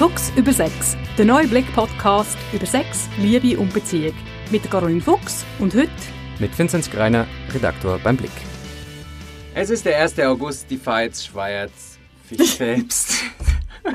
Fuchs 0.00 0.32
über 0.34 0.50
Sex, 0.50 0.96
der 1.18 1.26
neue 1.26 1.46
Blick-Podcast 1.46 2.38
über 2.54 2.64
Sex, 2.64 3.06
Liebe 3.18 3.60
und 3.60 3.74
Beziehung. 3.74 4.14
Mit 4.50 4.62
Caroline 4.70 5.02
Fuchs 5.02 5.44
und 5.58 5.74
heute 5.74 5.90
mit 6.38 6.58
Vinzenz 6.58 6.90
Greiner, 6.90 7.26
Redaktor 7.52 7.98
beim 7.98 8.16
Blick. 8.16 8.30
Es 9.54 9.68
ist 9.68 9.84
der 9.84 10.00
1. 10.00 10.18
August, 10.20 10.70
die 10.70 10.78
Fights 10.78 11.26
schweiert 11.26 11.72
sich 12.30 12.50
selbst. 12.56 13.12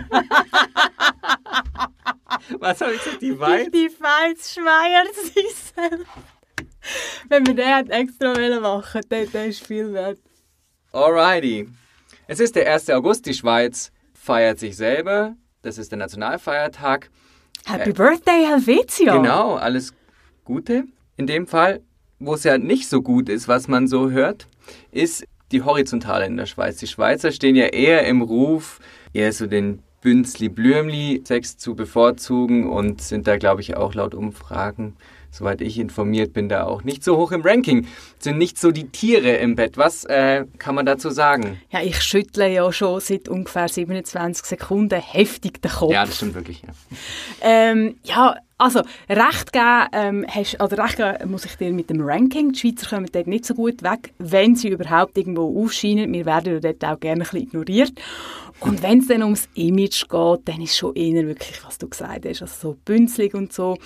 Was 2.60 2.82
habe 2.82 2.94
ich 2.94 3.04
gesagt? 3.04 3.22
Die 3.24 3.34
Fights? 3.36 3.72
Die 3.72 3.90
Fights 3.90 4.54
schweiert 4.54 5.16
sich 5.16 5.56
selbst. 5.76 6.06
Wenn 7.30 7.48
wir 7.48 7.56
den 7.56 7.90
extra 7.90 8.60
machen 8.60 9.02
dann, 9.10 9.28
dann 9.34 9.50
ist 9.50 9.66
viel 9.66 9.92
wert. 9.92 10.20
Alrighty. 10.92 11.68
Es 12.28 12.40
ist 12.40 12.56
der 12.56 12.72
1. 12.72 12.92
August, 12.92 13.26
die 13.26 13.34
Schweiz 13.34 13.92
feiert 14.14 14.60
sich 14.60 14.78
selber. 14.78 15.36
Das 15.66 15.80
ist 15.80 15.92
der 15.92 15.98
Nationalfeiertag. 15.98 17.10
Happy 17.66 17.90
äh, 17.90 17.94
Birthday, 17.94 18.46
Helvetia! 18.46 19.18
Genau, 19.18 19.56
alles 19.56 19.96
Gute. 20.44 20.84
In 21.18 21.26
dem 21.26 21.48
Fall, 21.48 21.82
wo 22.20 22.36
es 22.36 22.44
ja 22.44 22.60
nicht 22.60 22.88
so 22.88 23.02
gut 23.02 23.30
ist, 23.30 23.48
was 23.48 23.68
man 23.68 23.88
so 23.88 24.12
hört, 24.12 24.46
ist 24.92 25.26
die 25.52 25.64
Horizontale 25.64 26.28
in 26.28 26.38
der 26.38 26.46
Schweiz. 26.46 26.78
Die 26.78 26.86
Schweizer 26.86 27.32
stehen 27.32 27.56
ja 27.56 27.66
eher 27.66 28.06
im 28.06 28.22
Ruf, 28.22 28.80
eher 29.12 29.34
so 29.34 29.48
den 29.48 29.82
Bünzli-Blümli-Sex 30.06 31.58
zu 31.58 31.76
bevorzugen 31.76 32.70
und 32.70 33.02
sind 33.02 33.26
da, 33.26 33.38
glaube 33.38 33.62
ich, 33.62 33.76
auch 33.76 33.96
laut 33.96 34.14
Umfragen 34.14 34.96
soweit 35.36 35.62
ich 35.62 35.78
informiert 35.78 36.34
bin, 36.34 36.50
da 36.50 36.64
auch 36.64 36.84
nicht 36.84 37.04
so 37.04 37.18
hoch 37.18 37.32
im 37.32 37.42
Ranking. 37.42 37.88
Sind 38.20 38.38
nicht 38.38 38.58
so 38.58 38.72
die 38.72 38.88
Tiere 38.88 39.32
im 39.32 39.56
Bett. 39.56 39.78
Was 39.78 40.06
äh, 40.06 40.46
kann 40.58 40.76
man 40.76 40.86
dazu 40.86 41.10
sagen? 41.10 41.60
Ja, 41.70 41.82
ich 41.82 42.02
schüttle 42.02 42.48
ja 42.48 42.72
schon 42.72 43.00
seit 43.02 43.28
ungefähr 43.28 43.68
27 43.68 44.46
Sekunden 44.46 45.00
heftig 45.00 45.62
den 45.62 45.72
Kopf. 45.72 45.92
Ja, 45.92 46.06
das 46.06 46.16
stimmt 46.16 46.36
wirklich. 46.36 46.62
Ja, 46.64 46.70
ähm, 47.42 47.98
ja 48.04 48.36
also 48.58 48.82
recht 49.10 49.52
geben, 49.52 49.88
ähm, 49.92 50.26
hast, 50.28 50.60
also 50.62 50.76
recht 50.76 50.98
geben 50.98 51.32
muss 51.32 51.46
ich 51.46 51.56
dir 51.56 51.72
mit 51.74 51.90
dem 51.90 52.02
Ranking. 52.02 52.54
Die 52.54 52.60
Schweizer 52.60 52.96
kommen 52.96 53.10
dort 53.12 53.28
nicht 53.28 53.46
so 53.46 53.54
gut 53.54 53.84
weg, 53.84 54.14
wenn 54.18 54.56
sie 54.56 54.70
überhaupt 54.70 55.18
irgendwo 55.18 55.64
aufscheinen. 55.64 56.14
Wir 56.14 56.26
werden 56.26 56.62
dort 56.62 56.84
auch 56.86 57.00
gerne 57.00 57.22
ein 57.22 57.30
bisschen 57.30 57.42
ignoriert. 57.42 57.94
Und 58.62 58.82
wenn 58.82 59.00
es 59.00 59.08
dann 59.08 59.22
ums 59.22 59.50
Image 59.56 60.08
geht, 60.08 60.40
dann 60.46 60.62
ist 60.62 60.78
schon 60.78 60.96
eher 60.96 61.28
wirklich, 61.28 61.62
was 61.66 61.78
du 61.78 61.90
gesagt 61.90 62.26
hast, 62.26 62.42
also 62.42 62.70
so 62.70 62.78
bünzlig 62.86 63.34
und 63.34 63.52
so. 63.52 63.78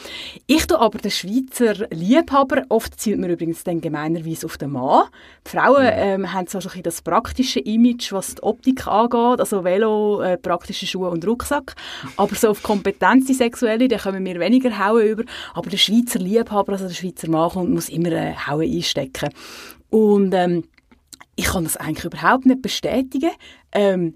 Ich 0.46 0.68
tue 0.68 0.80
aber 0.80 1.00
den 1.00 1.10
Schweizer 1.10 1.88
Liebhaber, 1.90 2.64
oft 2.70 3.00
zielt 3.00 3.20
man 3.20 3.32
übrigens 3.32 3.64
dann 3.64 3.82
gemeinerweise 3.82 4.46
auf 4.46 4.60
den 4.60 4.72
Mann. 4.72 5.06
Die 5.46 5.50
Frauen 5.50 5.90
ähm, 5.92 6.32
haben 6.32 6.46
so 6.46 6.60
ein 6.60 6.64
bisschen 6.64 6.84
das 6.84 7.02
praktische 7.02 7.60
Image, 7.60 8.12
was 8.12 8.36
die 8.36 8.44
Optik 8.44 8.86
angeht, 8.86 9.40
also 9.40 9.64
Velo, 9.64 10.22
äh, 10.22 10.38
praktische 10.38 10.86
Schuhe 10.86 11.10
und 11.10 11.26
Rucksack. 11.26 11.76
Aber 12.16 12.36
so 12.36 12.50
auf 12.50 12.62
Kompetenz, 12.62 13.26
die 13.26 13.34
sexuelle, 13.34 13.88
da 13.88 13.98
kommen 13.98 14.24
wir 14.24 14.40
weniger 14.40 14.59
Hauen 14.64 15.06
über. 15.06 15.24
Aber 15.54 15.70
der 15.70 15.78
Schweizer 15.78 16.20
Liebhaber, 16.20 16.74
also 16.74 16.88
der 16.88 16.94
Schweizer 16.94 17.30
Mann, 17.30 17.72
muss 17.72 17.90
immer 17.90 18.12
äh, 18.12 18.34
Hauen 18.36 18.70
einstecken. 18.70 19.30
Und 19.90 20.34
ähm, 20.34 20.64
ich 21.36 21.46
kann 21.46 21.64
das 21.64 21.78
eigentlich 21.78 22.06
überhaupt 22.06 22.46
nicht 22.46 22.62
bestätigen. 22.62 23.32
Ähm, 23.72 24.16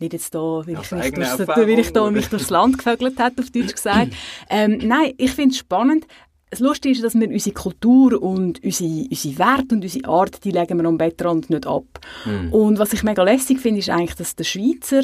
nicht 0.00 0.12
jetzt 0.14 0.34
da, 0.34 0.38
weil 0.38 0.78
ich, 0.80 0.90
mich 0.90 1.10
durchs, 1.10 1.48
weil 1.48 1.78
ich 1.78 1.92
da 1.92 2.10
mich 2.10 2.28
durchs 2.28 2.50
Land 2.50 2.78
gevögelt 2.78 3.18
hat, 3.18 3.38
auf 3.38 3.50
Deutsch 3.50 3.74
gesagt. 3.74 4.12
ähm, 4.50 4.78
nein, 4.82 5.12
ich 5.18 5.32
finde 5.32 5.50
es 5.50 5.58
spannend. 5.58 6.06
Das 6.48 6.58
Lustige 6.58 6.92
ist, 6.92 7.04
dass 7.04 7.14
wir 7.14 7.28
unsere 7.28 7.54
Kultur 7.54 8.20
und 8.20 8.62
unsere, 8.64 9.06
unsere 9.08 9.38
Werte 9.38 9.74
und 9.76 9.84
unsere 9.84 10.08
Art, 10.08 10.44
die 10.44 10.50
legen 10.50 10.80
wir 10.80 10.88
am 10.88 10.98
Bettrand 10.98 11.48
nicht 11.48 11.64
ab. 11.64 11.84
Mm. 12.24 12.52
Und 12.52 12.78
was 12.80 12.92
ich 12.92 13.04
mega 13.04 13.22
lässig 13.22 13.60
finde, 13.60 13.78
ist 13.78 13.88
eigentlich, 13.88 14.16
dass 14.16 14.34
der 14.34 14.42
Schweizer 14.42 15.02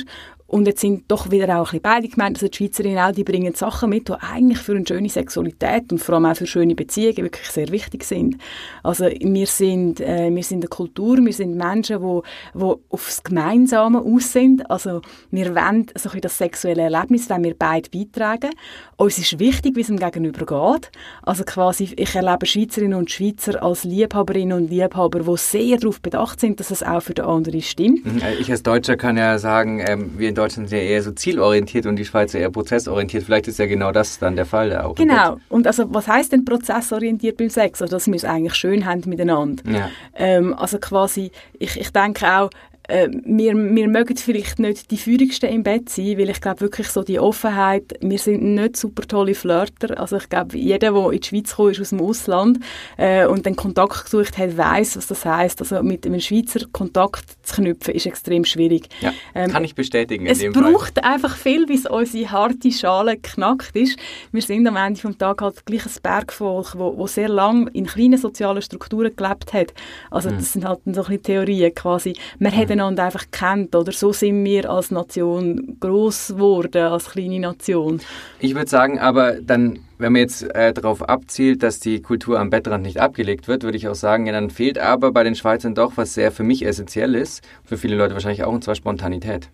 und 0.49 0.67
jetzt 0.67 0.81
sind 0.81 1.05
doch 1.09 1.31
wieder 1.31 1.61
auch 1.61 1.73
ein 1.73 1.81
beide 1.81 2.09
gemeint, 2.09 2.37
also 2.37 2.47
die 2.47 2.57
Schweizerinnen 2.57 2.99
auch, 2.99 3.13
die 3.13 3.25
bringen 3.25 3.55
Sachen 3.55 3.91
mit, 3.91 4.09
die 4.09 4.13
eigentlich 4.13 4.59
für 4.59 4.77
eine 4.77 4.87
schöne 4.87 5.09
Sexualität 5.09 5.91
und 5.91 5.99
vor 5.99 6.15
allem 6.15 6.27
auch 6.27 6.37
für 6.37 6.47
schöne 6.47 6.77
Beziehungen 6.77 7.17
wirklich 7.17 7.49
sehr 7.49 7.69
wichtig 7.71 8.05
sind. 8.05 8.37
Also 8.85 9.07
wir 9.07 9.47
sind, 9.47 10.01
äh, 10.01 10.31
wir 10.33 10.43
sind 10.45 10.59
eine 10.59 10.69
Kultur, 10.69 11.19
wir 11.19 11.33
sind 11.33 11.57
Menschen, 11.57 12.01
die, 12.01 12.21
die 12.55 12.75
aufs 12.91 13.25
Gemeinsame 13.25 14.01
aus 14.01 14.33
sind. 14.33 14.71
Also 14.71 15.03
wir 15.33 15.55
wollen 15.55 15.87
so 15.97 16.11
ein 16.11 16.21
das 16.21 16.39
sexuelle 16.39 16.83
Erlebnis, 16.83 17.29
wenn 17.29 17.43
wir 17.43 17.55
beide 17.59 17.91
beitragen. 17.91 18.51
Uns 18.97 19.19
ist 19.19 19.39
wichtig, 19.41 19.75
wie 19.77 19.81
es 19.81 19.89
dem 19.89 19.99
Gegenüber 19.99 20.47
geht. 20.47 20.93
Also 21.23 21.43
quasi, 21.45 21.93
ich 21.97 22.15
erlebe 22.15 22.47
Schweizerinnen 22.47 22.97
und 22.97 23.11
Schweizer 23.11 23.63
als 23.63 23.83
Liebhaberinnen 23.83 24.57
und 24.57 24.71
Liebhaber, 24.71 25.21
die 25.21 25.37
sehr 25.37 25.79
darauf 25.79 26.01
bedacht 26.01 26.39
sind, 26.39 26.61
dass 26.61 26.71
es 26.71 26.85
auch 26.85 27.03
für 27.03 27.15
den 27.15 27.25
anderen 27.25 27.63
stimmt. 27.63 28.07
Mhm, 28.07 28.23
ich 28.41 28.51
als 28.51 28.63
Deutscher 28.63 28.97
kann 28.97 29.17
ja 29.17 29.39
sagen, 29.39 29.83
ähm, 29.87 30.13
wir 30.17 30.36
Deutschland 30.37 30.69
sind 30.69 30.79
ja 30.79 30.85
eher 30.85 31.03
so 31.03 31.11
zielorientiert 31.11 31.87
und 31.87 31.97
die 31.97 32.05
Schweizer 32.05 32.39
eher 32.39 32.51
prozessorientiert. 32.51 33.25
Vielleicht 33.25 33.49
ist 33.49 33.59
ja 33.59 33.67
genau 33.67 33.93
das 33.93 34.19
dann 34.19 34.37
der 34.37 34.47
Fall 34.47 34.71
da 34.71 34.85
auch. 34.85 34.95
Genau. 34.95 35.39
Und 35.49 35.67
also 35.67 35.93
was 35.93 36.07
heißt 36.07 36.33
denn 36.33 36.45
prozessorientiert 36.45 37.37
beim 37.37 37.51
Sex? 37.51 37.83
Also 37.83 37.97
dass 37.97 38.07
wir 38.07 38.15
es 38.15 38.25
eigentlich 38.25 38.55
schön 38.55 38.87
haben 38.87 39.03
miteinander. 39.07 39.63
Ja. 39.69 39.91
Ähm, 40.15 40.55
also 40.55 40.79
quasi, 40.79 41.31
ich, 41.59 41.79
ich 41.81 41.91
denke 41.91 42.27
auch, 42.27 42.51
äh, 42.89 43.09
wir, 43.25 43.55
wir 43.55 43.89
mögen 43.89 44.17
vielleicht 44.17 44.59
nicht 44.59 44.91
die 44.91 44.97
Führigsten 44.97 45.51
im 45.51 45.63
Bett 45.63 45.89
sein, 45.89 46.19
weil 46.19 46.31
ich 46.31 46.41
glaube 46.41 46.61
wirklich 46.61 46.89
so 46.89 47.03
die 47.03 47.19
Offenheit, 47.19 47.95
wir 48.01 48.19
sind 48.19 48.43
nicht 48.43 48.77
super 48.77 49.07
tolle 49.07 49.35
Flirter, 49.35 49.99
also 49.99 50.17
ich 50.17 50.29
glaube, 50.29 50.57
jeder, 50.57 50.93
der 50.93 51.13
in 51.13 51.21
die 51.21 51.27
Schweiz 51.27 51.51
gekommen 51.51 51.73
ist 51.73 51.81
aus 51.81 51.91
dem 51.91 52.01
Ausland 52.01 52.61
äh, 52.97 53.27
und 53.27 53.47
den 53.47 53.57
Kontakt 53.57 54.05
gesucht 54.05 54.39
hat, 54.39 54.57
weiß, 54.57 54.97
was 54.97 55.07
das 55.07 55.25
heißt. 55.25 55.61
Also 55.61 55.83
mit 55.83 56.07
einem 56.07 56.21
Schweizer 56.21 56.61
Kontakt 56.73 57.25
zu 57.43 57.57
knüpfen, 57.57 57.95
ist 57.95 58.07
extrem 58.07 58.45
schwierig. 58.45 58.89
Ja, 59.01 59.13
ähm, 59.35 59.51
kann 59.51 59.65
ich 59.65 59.75
bestätigen. 59.75 60.27
es 60.27 60.43
braucht 60.53 60.99
Fall. 60.99 61.13
einfach 61.13 61.37
viel, 61.37 61.67
bis 61.67 61.87
unsere 61.87 62.31
harte 62.31 62.71
Schale 62.71 63.17
knackt 63.17 63.75
ist. 63.77 63.99
Wir 64.33 64.43
sind 64.43 64.67
am 64.67 64.77
Ende 64.77 65.01
des 65.01 65.19
Tages 65.19 65.43
halt 65.43 65.67
gleich 65.67 65.87
ein 65.87 65.93
Bergvolk, 66.03 66.79
wo, 66.79 66.97
wo 66.97 67.07
sehr 67.07 67.29
lange 67.29 67.71
in 67.73 67.87
kleinen 67.87 68.19
sozialen 68.19 68.63
Strukturen 68.63 69.15
gelebt 69.15 69.53
hat. 69.53 69.73
Also 70.11 70.31
mhm. 70.31 70.37
das 70.37 70.53
sind 70.53 70.65
halt 70.65 70.81
so 70.85 70.91
ein 70.91 70.95
bisschen 70.95 71.23
Theorien 71.23 71.75
quasi. 71.75 72.15
Man 72.39 72.53
mhm. 72.53 72.57
hat 72.57 72.71
miteinander 72.77 73.05
einfach 73.05 73.25
kennt. 73.31 73.75
Oder 73.75 73.93
so 73.93 74.13
sind 74.13 74.45
wir 74.45 74.71
als 74.71 74.91
Nation 74.91 75.77
groß 75.81 76.29
geworden, 76.29 76.83
als 76.83 77.11
kleine 77.11 77.41
Nation. 77.41 78.01
Ich 78.41 78.55
würde 78.55 78.69
sagen, 78.69 78.99
aber 78.99 79.41
dann, 79.41 79.81
wenn 79.99 80.13
man 80.13 80.21
jetzt 80.21 80.43
äh, 80.55 80.73
darauf 80.73 81.09
abzielt, 81.09 81.63
dass 81.63 81.81
die 81.81 82.03
Kultur 82.03 82.39
am 82.39 82.51
Bettrand 82.51 82.83
nicht 82.83 83.01
abgelegt 83.01 83.49
wird, 83.49 83.65
würde 83.65 83.79
ich 83.79 83.89
auch 83.89 83.95
sagen, 83.95 84.27
ja, 84.27 84.33
dann 84.33 84.51
fehlt 84.51 84.79
aber 84.79 85.13
bei 85.13 85.25
den 85.25 85.35
Schweizern 85.35 85.75
doch, 85.75 85.97
was 85.97 86.15
sehr 86.15 86.31
für 86.31 86.45
mich 86.45 86.65
essentiell 86.65 87.15
ist, 87.15 87.43
für 87.65 87.79
viele 87.79 87.97
Leute 87.97 88.15
wahrscheinlich 88.15 88.45
auch, 88.45 88.53
und 88.53 88.63
zwar 88.63 88.75
Spontanität. 88.75 89.49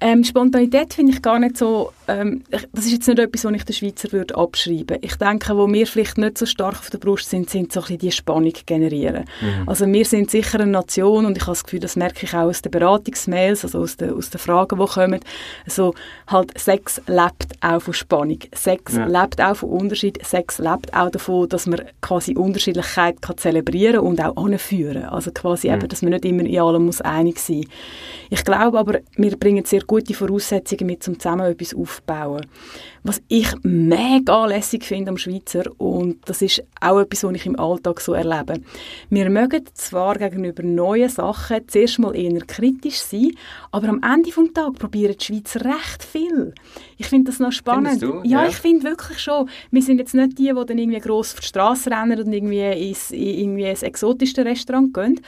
Ähm, 0.00 0.24
Spontanität 0.24 0.92
finde 0.92 1.12
ich 1.12 1.22
gar 1.22 1.38
nicht 1.38 1.56
so, 1.56 1.92
ähm, 2.08 2.42
das 2.50 2.84
ist 2.84 2.92
jetzt 2.92 3.08
nicht 3.08 3.18
etwas, 3.18 3.44
was 3.44 3.52
ich 3.52 3.64
den 3.64 3.74
Schweizer 3.74 4.12
würde 4.12 4.36
abschreiben 4.36 4.98
Ich 5.00 5.16
denke, 5.16 5.56
wo 5.56 5.66
wir 5.72 5.86
vielleicht 5.86 6.18
nicht 6.18 6.36
so 6.36 6.46
stark 6.46 6.74
auf 6.74 6.90
der 6.90 6.98
Brust 6.98 7.30
sind, 7.30 7.48
sind 7.48 7.72
so 7.72 7.80
ein 7.80 7.82
bisschen 7.84 7.98
die 7.98 8.12
Spannung 8.12 8.52
generieren. 8.66 9.24
Mhm. 9.40 9.68
Also 9.68 9.86
wir 9.86 10.04
sind 10.04 10.30
sicher 10.30 10.60
eine 10.60 10.70
Nation 10.70 11.24
und 11.24 11.36
ich 11.36 11.42
habe 11.44 11.52
das 11.52 11.64
Gefühl, 11.64 11.80
das 11.80 11.96
merke 11.96 12.26
ich 12.26 12.34
auch 12.34 12.42
aus 12.42 12.60
den 12.60 12.72
Beratungsmails, 12.72 13.64
also 13.64 13.80
aus 13.80 13.96
den, 13.96 14.12
aus 14.12 14.30
den 14.30 14.38
Fragen, 14.38 14.78
die 14.78 14.86
kommen, 14.86 15.20
also 15.64 15.94
halt 16.26 16.58
Sex 16.58 17.00
lebt 17.06 17.54
auch 17.60 17.80
von 17.80 17.94
Spannung. 17.94 18.38
Sex 18.54 18.94
ja. 18.94 19.06
lebt 19.06 19.40
auch 19.40 19.56
von 19.56 19.70
Unterschied. 19.70 20.24
Sex 20.24 20.58
lebt 20.58 20.92
auch 20.94 21.10
davon, 21.10 21.48
dass 21.48 21.66
man 21.66 21.82
quasi 22.00 22.34
Unterschiedlichkeit 22.36 23.22
kann 23.22 23.38
zelebrieren 23.38 24.00
und 24.00 24.20
auch 24.22 24.36
anführen. 24.36 25.04
Also 25.04 25.30
quasi 25.30 25.68
mhm. 25.68 25.74
eben, 25.74 25.88
dass 25.88 26.02
man 26.02 26.12
nicht 26.12 26.24
immer 26.24 26.44
in 26.44 26.58
allem 26.58 26.86
muss 26.86 27.00
einig 27.00 27.38
sein. 27.38 27.64
Ich 28.30 28.44
glaube 28.44 28.78
aber, 28.78 29.00
wir 29.16 29.36
bringen 29.36 29.64
sehr 29.64 29.82
gute 29.86 30.14
Voraussetzungen 30.14 30.86
mit, 30.86 31.06
um 31.08 31.18
zusammen 31.18 31.46
etwas 31.46 31.74
aufzubauen. 31.74 32.46
Was 33.02 33.20
ich 33.28 33.48
mega 33.62 34.46
lässig 34.46 34.84
finde 34.84 35.10
am 35.10 35.18
Schweizer, 35.18 35.64
und 35.78 36.18
das 36.28 36.42
ist 36.42 36.64
auch 36.80 37.00
etwas, 37.00 37.24
was 37.24 37.34
ich 37.34 37.46
im 37.46 37.58
Alltag 37.58 38.00
so 38.00 38.14
erlebe, 38.14 38.60
wir 39.10 39.30
mögen 39.30 39.64
zwar 39.74 40.16
gegenüber 40.16 40.62
neuen 40.62 41.08
Sachen 41.08 41.68
zuerst 41.68 41.98
mal 41.98 42.16
eher 42.16 42.40
kritisch 42.46 43.00
sein, 43.00 43.32
aber 43.72 43.88
am 43.88 44.02
Ende 44.02 44.30
des 44.30 44.52
Tages 44.52 44.78
probieren 44.78 45.16
die 45.18 45.24
Schweizer 45.24 45.64
recht 45.64 46.02
viel. 46.02 46.54
Ich 46.96 47.06
finde 47.06 47.30
das 47.30 47.40
noch 47.40 47.52
spannend. 47.52 48.00
Ja, 48.02 48.22
ja, 48.24 48.48
ich 48.48 48.56
finde 48.56 48.84
wirklich 48.84 49.18
schon. 49.18 49.48
Wir 49.70 49.82
sind 49.82 49.98
jetzt 49.98 50.14
nicht 50.14 50.38
die, 50.38 50.52
die 50.54 50.64
dann 50.66 50.78
irgendwie 50.78 51.00
gross 51.00 51.34
auf 51.34 51.40
die 51.40 51.46
Straße 51.46 51.90
rennen 51.90 52.18
und 52.18 52.32
irgendwie 52.32 52.88
ins, 52.88 53.10
in 53.10 53.20
irgendwie 53.20 53.64
ins 53.64 53.82
exotischste 53.82 54.44
Restaurant 54.44 54.94
gehen. 54.94 55.20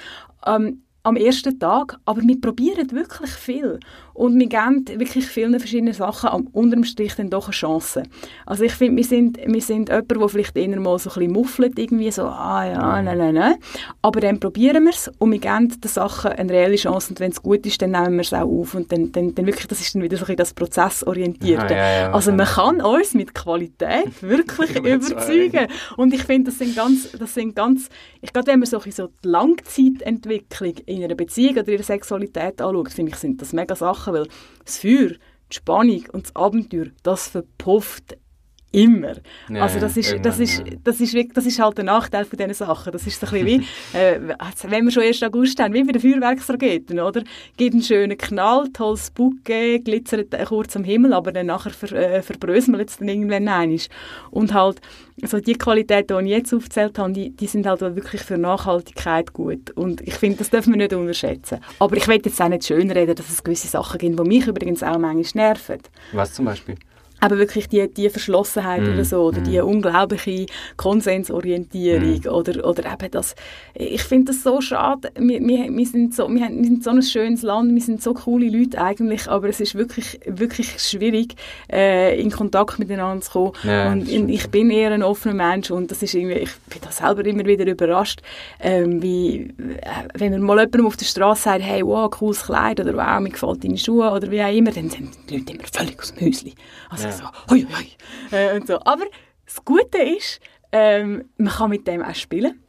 Ähm, 0.47 0.83
am 1.07 1.17
ersten 1.17 1.57
Tag, 1.59 1.99
aber 2.05 2.21
wir 2.23 2.41
probieren 2.41 2.91
wirklich 2.91 3.31
viel 3.31 3.79
und 4.17 4.39
wir 4.39 4.47
geben 4.47 4.85
wirklich 4.99 5.27
vielen 5.27 5.59
verschiedenen 5.59 5.93
Sachen 5.93 6.31
am 6.31 6.47
unterm 6.47 6.85
Strich 6.85 7.15
dann 7.17 7.29
doch 7.29 7.47
eine 7.47 7.53
Chance. 7.53 8.03
Also 8.47 8.65
ich 8.65 8.73
finde, 8.73 8.97
wir 8.97 9.05
sind, 9.05 9.39
wir 9.45 9.61
sind 9.61 9.91
jemand, 9.91 10.11
der 10.11 10.29
vielleicht 10.29 10.57
eher 10.57 10.81
mal 10.81 10.99
so 10.99 11.11
ein 11.11 11.15
bisschen 11.15 11.33
muffelt, 11.33 11.79
irgendwie 11.79 12.11
so, 12.11 12.23
ah 12.23 12.65
ja, 12.65 13.03
nein, 13.03 13.19
nein, 13.19 13.35
nein. 13.35 13.55
Aber 14.01 14.21
dann 14.21 14.41
probieren 14.41 14.85
wir 14.85 14.93
es 14.93 15.11
und 15.19 15.33
wir 15.33 15.39
geben 15.39 15.69
den 15.69 15.91
Sachen 15.91 16.33
eine 16.33 16.51
reelle 16.51 16.77
Chance 16.77 17.11
und 17.11 17.21
wenn 17.21 17.31
es 17.31 17.43
gut 17.43 17.67
ist, 17.67 17.83
dann 17.83 17.91
nehmen 17.91 18.15
wir 18.15 18.23
es 18.23 18.33
auch 18.33 18.49
auf 18.49 18.75
und 18.75 18.91
dann, 18.91 19.13
dann, 19.13 19.35
dann 19.35 19.45
wirklich, 19.45 19.67
das 19.67 19.83
ist 19.83 19.95
dann 19.95 20.03
wieder 20.03 20.17
so 20.17 20.23
ein 20.23 20.27
bisschen 20.29 20.37
das 20.39 20.55
Prozessorientierte. 20.55 21.75
Ja, 21.75 21.81
ja, 21.81 22.01
ja, 22.01 22.13
also 22.13 22.33
man 22.33 22.47
kann 22.47 22.81
uns 22.81 23.13
mit 23.13 23.35
Qualität 23.35 24.11
wirklich 24.23 24.77
überzeugen 24.77 25.67
und 25.99 26.15
ich 26.15 26.23
finde, 26.25 26.51
das 26.51 26.59
sind 26.59 26.75
ganz, 26.75 27.13
das 27.13 27.35
sind 27.35 27.55
ganz, 27.55 27.91
ich 28.23 28.33
glaube, 28.33 28.49
wenn 28.49 28.61
man 28.61 28.67
so, 28.67 28.81
so 28.91 29.09
die 29.23 29.29
Langzeitentwicklung 29.29 30.75
in 30.87 31.05
einer 31.05 31.15
Beziehung 31.15 31.53
oder 31.53 31.69
in 31.69 31.77
der 31.77 31.85
Sexualität 31.85 32.63
anschaut, 32.63 32.93
finde 32.93 33.13
ich, 33.13 33.19
sind 33.19 33.43
das 33.43 33.53
mega 33.53 33.77
Sachen, 33.77 34.06
weil 34.13 34.29
das 34.65 34.79
Feuer 34.79 35.11
die 35.51 35.57
Spannung 35.57 36.05
und 36.13 36.27
das 36.27 36.37
Abenteuer, 36.37 36.87
das 37.03 37.29
verpufft 37.29 38.17
immer. 38.77 39.15
Ja, 39.49 39.63
also 39.63 39.81
das 39.81 39.97
ist, 39.97 40.17
das, 40.23 40.39
ist, 40.39 40.63
das, 40.85 41.01
ist 41.01 41.15
wirklich, 41.15 41.33
das 41.33 41.47
ist 41.47 41.59
halt 41.59 41.79
der 41.79 41.85
Nachteil 41.85 42.27
von 42.27 42.37
diesen 42.37 42.53
Sachen. 42.53 42.93
Das 42.93 43.07
ist 43.07 43.19
so 43.19 43.27
ein 43.27 43.45
bisschen 43.45 43.63
wie, 43.93 43.97
äh, 43.99 44.21
wenn 44.69 44.85
wir 44.85 44.91
schon 44.91 45.03
1. 45.03 45.23
August 45.23 45.59
haben, 45.61 45.73
wie 45.73 45.83
bei 45.83 45.93
den 45.93 46.03
Feuerwerksraketen, 46.03 47.01
oder? 47.01 47.23
Gibt 47.57 47.73
einen 47.73 47.83
schönen 47.83 48.19
Knall, 48.19 48.69
tolles 48.75 49.11
Bouquet, 49.11 49.81
glitzert 49.83 50.35
kurz 50.47 50.77
am 50.77 50.85
Himmel, 50.85 51.15
aber 51.15 51.33
dann 51.33 51.47
nachher 51.47 51.71
ver, 51.71 51.91
äh, 51.93 52.23
verbröselt 52.23 52.91
es 52.91 52.99
dann 52.99 53.09
irgendwann 53.09 53.49
einmal. 53.49 53.79
Und 54.31 54.53
halt, 54.53 54.81
also 55.23 55.41
die 55.41 55.55
Qualitäten, 55.55 56.19
die 56.19 56.33
ich 56.33 56.37
jetzt 56.37 56.55
aufgezählt 56.55 56.99
habe, 56.99 57.13
die, 57.13 57.31
die 57.31 57.47
sind 57.47 57.67
halt 57.67 57.81
wirklich 57.81 58.21
für 58.21 58.37
Nachhaltigkeit 58.37 59.33
gut. 59.33 59.71
Und 59.71 60.03
ich 60.03 60.15
finde, 60.15 60.37
das 60.39 60.51
dürfen 60.51 60.75
wir 60.75 60.79
nicht 60.79 60.93
unterschätzen. 60.93 61.61
Aber 61.79 61.97
ich 61.97 62.07
will 62.07 62.21
jetzt 62.23 62.43
auch 62.43 62.49
nicht 62.49 62.67
schönreden, 62.67 63.15
dass 63.15 63.31
es 63.31 63.43
gewisse 63.43 63.69
Sachen 63.69 63.99
gibt, 63.99 64.19
die 64.19 64.23
mich 64.23 64.47
übrigens 64.47 64.83
auch 64.83 64.99
manchmal 64.99 65.47
nerven. 65.47 65.81
Was 66.13 66.35
zum 66.35 66.45
Beispiel? 66.45 66.77
Aber 67.21 67.39
wirklich 67.39 67.69
die, 67.69 67.89
die 67.93 68.11
Verschlossenheit 68.11 68.83
mm. 68.83 68.93
oder 68.93 69.05
so, 69.05 69.23
oder 69.23 69.41
die 69.41 69.59
mhm. 69.61 69.69
unglaubliche 69.69 70.47
Konsensorientierung 70.77 72.21
mm. 72.25 72.29
oder, 72.29 72.67
oder 72.67 72.93
eben 72.93 73.11
das, 73.11 73.35
ich 73.75 74.03
finde 74.03 74.33
das 74.33 74.43
so 74.43 74.61
schade, 74.61 75.11
wir, 75.19 75.41
wir, 75.41 75.71
wir, 75.71 75.87
sind 75.87 76.15
so, 76.15 76.29
wir, 76.29 76.45
haben, 76.45 76.59
wir 76.59 76.65
sind 76.65 76.85
so 76.85 76.91
ein 76.91 77.03
schönes 77.03 77.43
Land, 77.43 77.75
wir 77.75 77.83
sind 77.83 78.03
so 78.03 78.13
coole 78.13 78.49
Leute 78.49 78.81
eigentlich, 78.81 79.29
aber 79.29 79.49
es 79.49 79.61
ist 79.61 79.75
wirklich, 79.75 80.21
wirklich 80.27 80.79
schwierig, 80.79 81.35
äh, 81.73 82.21
in 82.21 82.31
Kontakt 82.31 82.79
miteinander 82.79 83.23
zu 83.23 83.31
kommen 83.31 83.53
ja, 83.65 83.93
und 83.93 84.09
in, 84.09 84.29
ich 84.29 84.49
bin 84.51 84.71
eher 84.71 84.93
ein 84.93 85.03
offener 85.03 85.35
Mensch 85.35 85.71
und 85.71 85.91
das 85.91 86.03
ist 86.03 86.15
irgendwie, 86.15 86.41
ich 86.41 86.55
bin 86.69 86.81
da 86.83 86.91
selber 86.91 87.25
immer 87.25 87.47
wieder 87.47 87.67
überrascht, 87.67 88.21
ähm, 88.61 89.03
wie, 89.03 89.55
äh, 89.59 90.09
wenn 90.15 90.33
man 90.33 90.43
mal 90.43 90.59
jemandem 90.59 90.87
auf 90.87 90.97
der 90.97 91.07
Straße 91.07 91.43
sagt, 91.45 91.63
hey, 91.63 91.83
wow, 91.85 92.11
cooles 92.11 92.45
Kleid 92.45 92.79
oder 92.81 92.95
wow, 92.95 93.21
mir 93.21 93.31
gefällt 93.31 93.65
deine 93.65 93.79
Schuhe 93.79 94.11
oder 94.11 94.31
wie 94.31 94.43
auch 94.43 94.53
immer, 94.53 94.71
dann 94.71 94.91
sind 94.91 95.11
die 95.29 95.39
Leute 95.39 95.55
immer 95.55 95.65
völlig 95.73 95.99
aus 95.99 96.15
dem 96.15 96.27
Häuschen. 96.27 96.53
Also 96.91 97.06
ja. 97.07 97.13
so, 97.13 97.25
hoi, 97.51 97.67
hoi. 97.77 98.37
Äh, 98.37 98.57
und 98.57 98.67
so. 98.67 98.79
Aber 98.81 99.05
das 99.45 99.65
Gute 99.65 99.99
ist, 99.99 100.41
ähm, 100.73 101.31
man 101.37 101.53
kann 101.53 101.71
mit 101.71 101.87
dem 101.87 102.03
auch 102.03 102.15
spielen. 102.15 102.61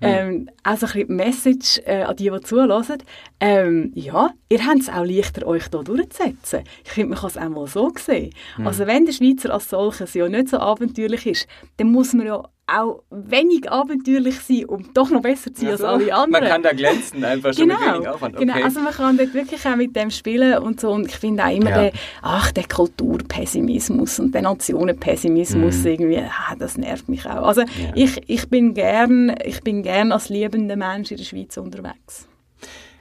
Ähm, 0.00 0.50
also 0.62 0.86
ein 0.86 0.92
bisschen 0.92 1.16
Message 1.16 1.80
äh, 1.86 2.02
an 2.02 2.16
die, 2.16 2.30
die 2.30 2.40
zuhören. 2.40 2.98
Ähm, 3.40 3.92
ja, 3.94 4.30
ihr 4.48 4.66
habt 4.66 4.80
es 4.80 4.88
auch 4.88 5.04
leichter, 5.04 5.46
euch 5.46 5.68
hier 5.70 5.82
durchzusetzen. 5.82 6.64
Ich 6.84 6.90
finde, 6.90 7.10
man 7.10 7.18
kann 7.18 7.30
es 7.30 7.38
auch 7.38 7.48
mal 7.48 7.66
so 7.66 7.90
sehen. 7.96 8.32
Mhm. 8.58 8.66
Also 8.66 8.86
wenn 8.86 9.06
der 9.06 9.12
Schweizer 9.12 9.54
als 9.54 9.70
solches 9.70 10.14
ja 10.14 10.28
nicht 10.28 10.48
so 10.48 10.58
abenteuerlich 10.58 11.26
ist, 11.26 11.46
dann 11.78 11.92
muss 11.92 12.12
man 12.12 12.26
ja 12.26 12.42
auch 12.66 13.02
wenig 13.10 13.70
abenteuerlich 13.70 14.40
sein, 14.40 14.64
um 14.64 14.92
doch 14.92 15.10
noch 15.10 15.22
besser 15.22 15.54
zu 15.54 15.60
sein 15.60 15.70
also, 15.70 15.86
als 15.86 16.02
alle 16.02 16.14
anderen. 16.14 16.30
Man 16.30 16.50
kann 16.50 16.62
da 16.62 16.72
glänzen, 16.72 17.24
einfach 17.24 17.54
schon 17.54 17.68
genau, 17.68 17.80
mit 17.80 17.94
wenig 17.94 18.08
Aufwand. 18.08 18.36
Okay. 18.36 18.44
Genau, 18.44 18.64
also 18.64 18.80
man 18.80 18.92
kann 18.92 19.16
dort 19.16 19.34
wirklich 19.34 19.66
auch 19.66 19.76
mit 19.76 19.94
dem 19.94 20.10
spielen 20.10 20.58
und 20.58 20.80
so. 20.80 20.90
Und 20.90 21.06
ich 21.06 21.16
finde 21.16 21.44
auch 21.44 21.54
immer 21.54 21.70
ja. 21.70 21.82
den, 21.84 21.92
ach, 22.22 22.50
der 22.50 22.64
Kulturpessimismus 22.64 24.18
und 24.18 24.34
der 24.34 24.42
Nationenpessimismus 24.42 25.78
mhm. 25.78 25.86
irgendwie, 25.86 26.18
ah, 26.18 26.56
das 26.58 26.76
nervt 26.76 27.08
mich 27.08 27.24
auch. 27.26 27.46
Also 27.46 27.60
ja. 27.60 27.68
ich, 27.94 28.20
ich 28.28 28.48
bin 28.48 28.74
gern, 28.74 29.34
ich 29.44 29.60
bin 29.62 29.82
gern 29.82 30.10
als 30.10 30.28
liebender 30.28 30.76
Mensch 30.76 31.12
in 31.12 31.18
der 31.18 31.24
Schweiz 31.24 31.56
unterwegs. 31.56 32.26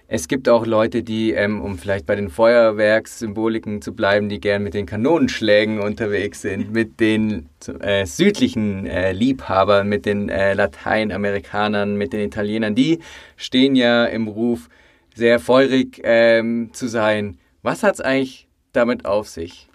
Es 0.08 0.28
gibt 0.28 0.48
auch 0.50 0.68
Leute, 0.68 1.02
die, 1.02 1.32
ähm, 1.32 1.62
um 1.62 1.80
vielleicht 1.80 2.06
bei 2.06 2.16
den 2.16 2.30
Feuerwerkssymboliken 2.30 3.82
zu 3.82 3.94
bleiben, 3.94 4.30
die 4.30 4.40
gern 4.40 4.62
mit 4.62 4.76
den 4.76 4.86
Kanonenschlägen 4.86 5.80
unterwegs 5.80 6.42
sind, 6.42 6.72
mit 6.74 7.00
den 7.00 7.50
äh, 7.80 8.06
südlichen 8.06 8.86
äh, 8.86 9.14
Liebhabern, 9.14 9.90
mit 9.90 10.06
den 10.06 10.30
äh, 10.30 10.54
Lateinamerikanern, 10.54 11.96
mit 11.96 12.14
den 12.14 12.22
Italienern. 12.22 12.76
Die 12.76 13.00
stehen 13.36 13.76
ja 13.76 14.06
im 14.06 14.28
Ruf, 14.28 14.70
sehr 15.16 15.40
feurig 15.40 16.02
ähm, 16.04 16.70
zu 16.74 16.88
sein. 16.88 17.40
Was 17.64 17.82
hat 17.82 17.96
es 17.96 18.02
eigentlich 18.02 18.48
damit 18.74 19.06
auf 19.06 19.28
sich? 19.28 19.70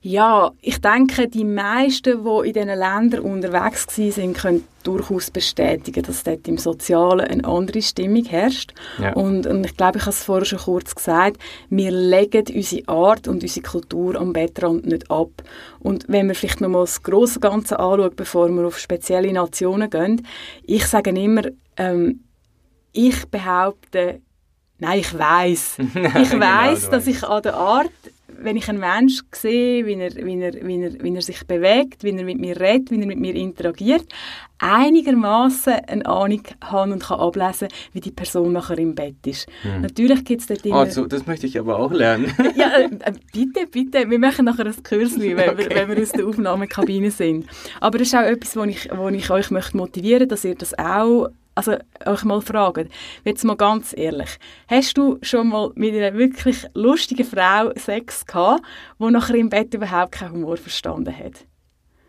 Ja, 0.00 0.52
ich 0.60 0.80
denke, 0.80 1.26
die 1.26 1.44
meisten, 1.44 2.22
die 2.22 2.48
in 2.48 2.52
diesen 2.52 2.68
Ländern 2.68 3.20
unterwegs 3.20 3.98
waren, 3.98 4.32
können 4.32 4.64
durchaus 4.84 5.30
bestätigen, 5.32 6.04
dass 6.04 6.22
dort 6.22 6.46
im 6.46 6.56
Sozialen 6.56 7.26
eine 7.26 7.44
andere 7.44 7.82
Stimmung 7.82 8.24
herrscht. 8.24 8.72
Ja. 9.02 9.14
Und, 9.14 9.48
und, 9.48 9.66
ich 9.66 9.76
glaube, 9.76 9.98
ich 9.98 10.04
habe 10.04 10.12
es 10.12 10.22
vorher 10.22 10.44
schon 10.44 10.60
kurz 10.60 10.94
gesagt, 10.94 11.38
wir 11.68 11.90
legen 11.90 12.44
unsere 12.54 12.88
Art 12.88 13.26
und 13.26 13.42
unsere 13.42 13.66
Kultur 13.66 14.14
am 14.14 14.32
Bettrand 14.32 14.86
nicht 14.86 15.10
ab. 15.10 15.42
Und 15.80 16.04
wenn 16.06 16.28
wir 16.28 16.36
vielleicht 16.36 16.60
noch 16.60 16.68
mal 16.68 16.82
das 16.82 17.02
große 17.02 17.40
Ganze 17.40 17.80
anschauen, 17.80 18.12
bevor 18.14 18.48
wir 18.50 18.66
auf 18.68 18.78
spezielle 18.78 19.32
Nationen 19.32 19.90
gehen, 19.90 20.24
ich 20.62 20.86
sage 20.86 21.10
immer, 21.10 21.42
ähm, 21.76 22.20
ich 22.92 23.26
behaupte, 23.26 24.20
nein, 24.78 25.00
ich 25.00 25.18
weiß, 25.18 25.78
ich 25.78 26.30
genau, 26.30 26.46
weiß, 26.46 26.88
dass 26.88 27.08
ich 27.08 27.24
an 27.24 27.42
der 27.42 27.56
Art 27.56 27.90
wenn 28.40 28.56
ich 28.56 28.68
einen 28.68 28.80
Menschen 28.80 29.26
sehe, 29.32 29.86
wie 29.86 29.94
er, 29.94 30.14
wie, 30.14 30.40
er, 30.40 30.54
wie, 30.66 30.82
er, 30.82 31.02
wie 31.02 31.14
er 31.14 31.22
sich 31.22 31.46
bewegt, 31.46 32.04
wie 32.04 32.10
er 32.10 32.24
mit 32.24 32.38
mir 32.38 32.58
redet, 32.58 32.90
wie 32.90 33.00
er 33.00 33.06
mit 33.06 33.18
mir 33.18 33.34
interagiert, 33.34 34.06
einigermaßen 34.58 35.72
eine 35.86 36.06
Ahnung 36.06 36.42
haben 36.62 36.92
und 36.92 37.04
kann 37.04 37.20
ablesen, 37.20 37.68
wie 37.92 38.00
die 38.00 38.10
Person 38.10 38.52
nachher 38.52 38.78
im 38.78 38.94
Bett 38.94 39.26
ist. 39.26 39.48
Hm. 39.62 39.82
Natürlich 39.82 40.24
gibt 40.24 40.40
es 40.40 40.46
dort 40.48 40.66
immer... 40.66 40.76
Also, 40.76 41.06
das 41.06 41.26
möchte 41.26 41.46
ich 41.46 41.58
aber 41.58 41.78
auch 41.78 41.92
lernen. 41.92 42.32
ja, 42.56 42.70
äh, 42.78 42.84
äh, 42.84 43.12
bitte, 43.32 43.66
bitte. 43.70 44.10
Wir 44.10 44.18
machen 44.18 44.44
nachher 44.44 44.66
ein 44.66 44.82
Kürzchen, 44.82 45.36
wenn, 45.36 45.50
okay. 45.50 45.70
wir, 45.70 45.76
wenn 45.76 45.96
wir 45.96 46.02
aus 46.02 46.12
der 46.12 46.26
Aufnahmekabine 46.26 47.10
sind. 47.10 47.46
Aber 47.80 47.98
das 47.98 48.08
ist 48.08 48.14
auch 48.14 48.22
etwas, 48.22 48.56
wo 48.56 48.64
ich, 48.64 48.88
wo 48.94 49.08
ich 49.08 49.30
euch 49.30 49.50
möchte 49.50 49.76
motivieren 49.76 50.20
möchte, 50.20 50.26
dass 50.26 50.44
ihr 50.44 50.54
das 50.54 50.76
auch 50.78 51.28
also 51.58 51.76
euch 52.06 52.24
mal 52.24 52.40
fragen, 52.40 52.88
jetzt 53.24 53.44
mal 53.44 53.56
ganz 53.56 53.92
ehrlich, 53.96 54.38
hast 54.68 54.96
du 54.96 55.18
schon 55.22 55.48
mal 55.48 55.72
mit 55.74 55.92
einer 55.92 56.16
wirklich 56.16 56.64
lustigen 56.74 57.24
Frau 57.24 57.72
Sex 57.74 58.24
gehabt, 58.24 58.62
die 59.00 59.10
nachher 59.10 59.34
im 59.34 59.48
Bett 59.48 59.74
überhaupt 59.74 60.12
keinen 60.12 60.34
Humor 60.34 60.56
verstanden 60.56 61.16
hat? 61.16 61.46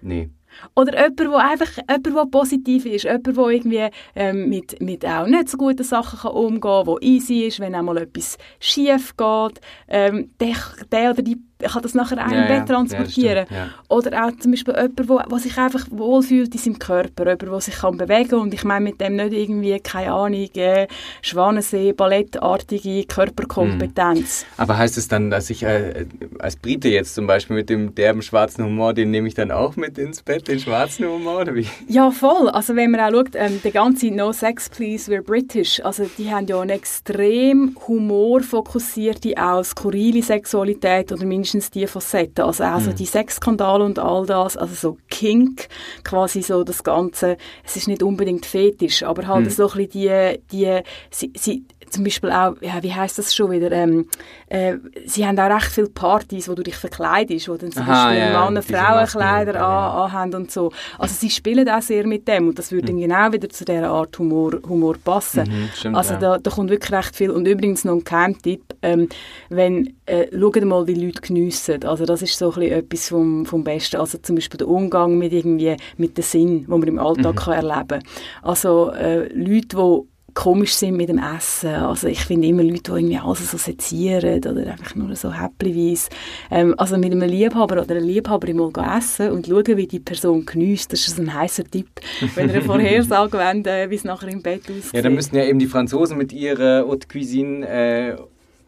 Nee. 0.02 0.30
Oder 0.76 0.94
jemand, 0.94 1.20
der 1.20 1.38
einfach 1.38 1.78
jemand, 1.78 2.06
der 2.06 2.26
positiv 2.26 2.86
ist, 2.86 3.06
jemand, 3.06 3.26
der 3.26 3.48
irgendwie 3.48 3.90
ähm, 4.16 4.50
mit, 4.50 4.80
mit 4.82 5.04
auch 5.04 5.26
nicht 5.26 5.50
so 5.50 5.58
guten 5.58 5.84
Sachen 5.84 6.20
kann 6.20 6.32
umgehen 6.32 6.62
kann, 6.62 6.86
der 6.86 7.02
easy 7.02 7.48
ist, 7.48 7.60
wenn 7.60 7.74
einmal 7.74 7.98
etwas 7.98 8.38
schief 8.60 9.16
geht. 9.18 9.62
Ähm, 9.88 10.32
der, 10.40 10.56
der 10.92 11.12
oder 11.12 11.22
die 11.24 11.38
kann 11.68 11.82
das 11.82 11.94
nachher 11.94 12.26
auch 12.26 12.32
ja, 12.32 12.42
im 12.42 12.48
Bett 12.48 12.68
transportieren. 12.68 13.46
Ja, 13.50 13.70
Oder 13.90 14.26
auch 14.26 14.32
zum 14.40 14.52
Beispiel 14.52 14.74
jemand, 14.76 15.32
der 15.32 15.40
sich 15.40 15.58
einfach 15.58 15.86
wohlfühlt 15.92 16.54
in 16.54 16.60
seinem 16.60 16.80
Körper, 16.80 17.26
jemand, 17.26 17.42
der 17.42 17.62
sich 17.62 17.76
kann 17.76 17.98
bewegen 17.98 18.30
kann. 18.30 18.40
Und 18.40 18.54
ich 18.54 18.64
meine 18.64 18.86
mit 18.86 19.02
dem 19.02 19.18
nicht 19.18 19.34
irgendwie, 19.34 19.78
keine 19.80 20.14
Ahnung, 20.14 20.48
äh, 20.56 20.88
Schwanensee, 21.22 21.92
ballettartige 21.92 23.04
Körperkompetenz. 23.06 24.46
Mhm. 24.46 24.62
Aber 24.62 24.78
heißt 24.78 24.98
es 24.98 25.10
dann, 25.10 25.30
dass 25.30 25.50
ich 25.50 25.64
äh, 25.64 26.06
als 26.40 26.56
Brite 26.56 26.88
jetzt 26.88 27.14
zum 27.14 27.28
Beispiel 27.28 27.58
mit 27.58 27.70
dem 27.70 27.94
derben 27.94 28.22
schwarzen 28.22 28.64
Humor, 28.64 28.94
den 28.94 29.12
nehme 29.12 29.28
ich 29.28 29.34
dann 29.34 29.52
auch 29.52 29.76
mit 29.76 29.98
ins 29.98 30.22
Bett, 30.22 30.48
den 30.48 30.60
schwarzen 30.60 31.08
Humor? 31.08 31.42
Oder 31.42 31.56
wie? 31.56 31.68
Ja, 31.90 32.10
voll. 32.12 32.48
Also 32.50 32.78
wenn 32.78 32.92
man 32.92 33.02
auch 33.02 33.12
schaut, 33.12 33.36
ähm, 33.36 33.60
der 33.62 33.72
ganze 33.72 34.12
No 34.12 34.32
Sex 34.32 34.70
Please, 34.70 35.12
we're 35.12 35.22
British, 35.22 35.82
also 35.84 36.10
die 36.18 36.32
haben 36.32 36.48
ja 36.48 36.62
eine 36.62 36.74
extrem 36.74 37.76
humorfokussierte, 37.86 39.34
auch 39.38 39.64
skurrile 39.64 40.24
Sexualität 40.24 41.12
oder 41.12 41.26
mindestens 41.26 41.49
mindestens 41.54 41.72
die 41.72 41.88
Facetten. 41.88 42.46
Also 42.46 42.64
auch 42.64 42.80
so 42.80 42.92
mhm. 42.92 42.96
die 42.96 43.06
Sexskandale 43.06 43.84
und 43.84 44.00
all 44.00 44.26
das, 44.26 44.58
also 44.58 44.74
so 44.74 44.98
Kink, 45.10 45.68
quasi 46.04 46.42
so 46.42 46.64
das 46.64 46.84
Ganze, 46.84 47.38
es 47.64 47.76
ist 47.76 47.88
nicht 47.88 48.04
unbedingt 48.04 48.46
fetisch, 48.46 49.04
aber 49.04 49.28
halt 49.28 49.46
mhm. 49.46 49.50
so 49.50 49.70
ein 49.70 49.88
bisschen 49.88 49.90
die, 49.90 50.40
die 50.52 50.80
sie, 51.10 51.34
sie, 51.36 51.66
zum 51.90 52.04
Beispiel 52.04 52.32
auch, 52.32 52.56
ja, 52.62 52.82
wie 52.82 52.94
heißt 52.94 53.18
das 53.18 53.34
schon 53.34 53.52
wieder, 53.52 53.72
ähm, 53.72 54.08
äh, 54.48 54.78
sie 55.06 55.26
haben 55.26 55.38
auch 55.40 55.50
recht 55.50 55.72
viele 55.72 55.90
Partys, 55.90 56.50
wo 56.50 56.56
du 56.56 56.64
dich 56.64 56.76
verkleidest, 56.76 57.50
wo 57.50 57.56
dann 57.56 57.72
zum 57.72 57.84
Aha, 57.84 58.06
Beispiel 58.06 58.20
ja, 58.20 58.46
Männer 58.46 58.62
Frauenkleider 58.62 59.54
ja. 59.56 60.06
anhaben 60.06 60.36
und 60.36 60.52
so. 60.52 60.72
Also 60.98 61.16
sie 61.16 61.30
spielen 61.30 61.68
auch 61.70 61.82
sehr 61.82 62.06
mit 62.06 62.28
dem 62.28 62.50
und 62.50 62.60
das 62.60 62.72
würde 62.72 62.94
mhm. 62.94 63.00
genau 63.00 63.32
wieder 63.32 63.50
zu 63.50 63.66
dieser 63.66 63.90
Art 63.90 64.18
Humor, 64.20 64.54
Humor 64.68 64.96
passen. 65.04 65.44
Mhm, 65.50 65.70
stimmt, 65.76 65.96
also 65.96 66.16
da, 66.16 66.38
da 66.38 66.52
kommt 66.52 66.70
wirklich 66.70 66.92
recht 66.92 67.16
viel. 67.16 67.32
Und 67.32 67.48
übrigens 67.48 67.86
noch 67.86 67.94
ein 67.94 68.04
Geheimtipp, 68.04 68.64
ähm, 68.82 69.10
wenn, 69.50 69.96
äh, 70.06 70.28
schaut 70.38 70.64
mal, 70.66 70.88
wie 70.88 70.96
Leute 70.96 71.22
geniessen. 71.22 71.84
Also 71.86 72.06
das 72.06 72.22
ist 72.22 72.38
so 72.38 72.52
ein 72.54 72.60
bisschen 72.60 72.80
etwas 72.80 73.10
vom, 73.10 73.46
vom 73.46 73.64
Besten. 73.64 73.98
Also 73.98 74.18
zum 74.18 74.36
Beispiel 74.36 74.58
der 74.58 74.68
Umgang 74.68 75.18
mit 75.18 75.34
irgendwie, 75.34 75.76
mit 75.98 76.18
dem 76.18 76.24
Sinn, 76.24 76.66
den 76.66 76.70
man 76.70 76.84
im 76.84 77.00
Alltag 77.00 77.34
mhm. 77.34 77.40
kann 77.40 77.54
erleben 77.54 77.88
kann. 77.88 78.04
Also 78.42 78.92
äh, 78.92 79.28
Leute, 79.34 79.76
die 79.76 80.19
komisch 80.34 80.74
sind 80.74 80.96
mit 80.96 81.10
dem 81.10 81.20
Essen. 81.20 81.70
Also 81.70 82.08
ich 82.08 82.22
finde 82.22 82.48
immer 82.48 82.64
Leute, 82.64 82.92
die 82.92 82.92
irgendwie 82.92 83.18
alles 83.18 83.52
so 83.52 83.58
sezieren 83.58 84.40
oder 84.40 84.72
einfach 84.72 84.96
nur 84.96 85.16
so 85.16 85.32
häppchenweise. 85.34 86.10
Ähm, 86.52 86.76
also 86.78 86.98
mit 86.98 87.12
einem 87.12 87.28
Liebhaber 87.28 87.82
oder 87.82 87.96
einer 87.96 88.00
Liebhaberin 88.00 88.58
mal 88.58 88.98
essen 88.98 89.32
und 89.32 89.48
schauen, 89.48 89.78
wie 89.78 89.88
die 89.88 90.00
Person 90.00 90.46
genießt. 90.46 90.92
Das 90.92 91.08
ist 91.08 91.20
ein 91.20 91.34
heißer 91.34 91.64
Tipp, 91.66 91.88
wenn 92.36 92.50
ihr 92.50 92.56
eine 92.56 92.64
Vorhersage 92.64 93.34
wollt, 93.38 93.68
äh, 93.68 93.90
wie 93.90 93.96
es 93.96 94.04
nachher 94.04 94.30
im 94.30 94.42
Bett 94.42 94.64
aussieht. 94.64 94.94
Ja, 94.94 95.02
dann 95.02 95.16
müssen 95.16 95.36
ja 95.36 95.44
eben 95.44 95.60
die 95.60 95.68
Franzosen 95.68 96.18
mit 96.18 96.34
ihrer 96.34 96.86
Haute 96.88 97.08
Cuisine 97.08 97.68
äh, 97.68 98.16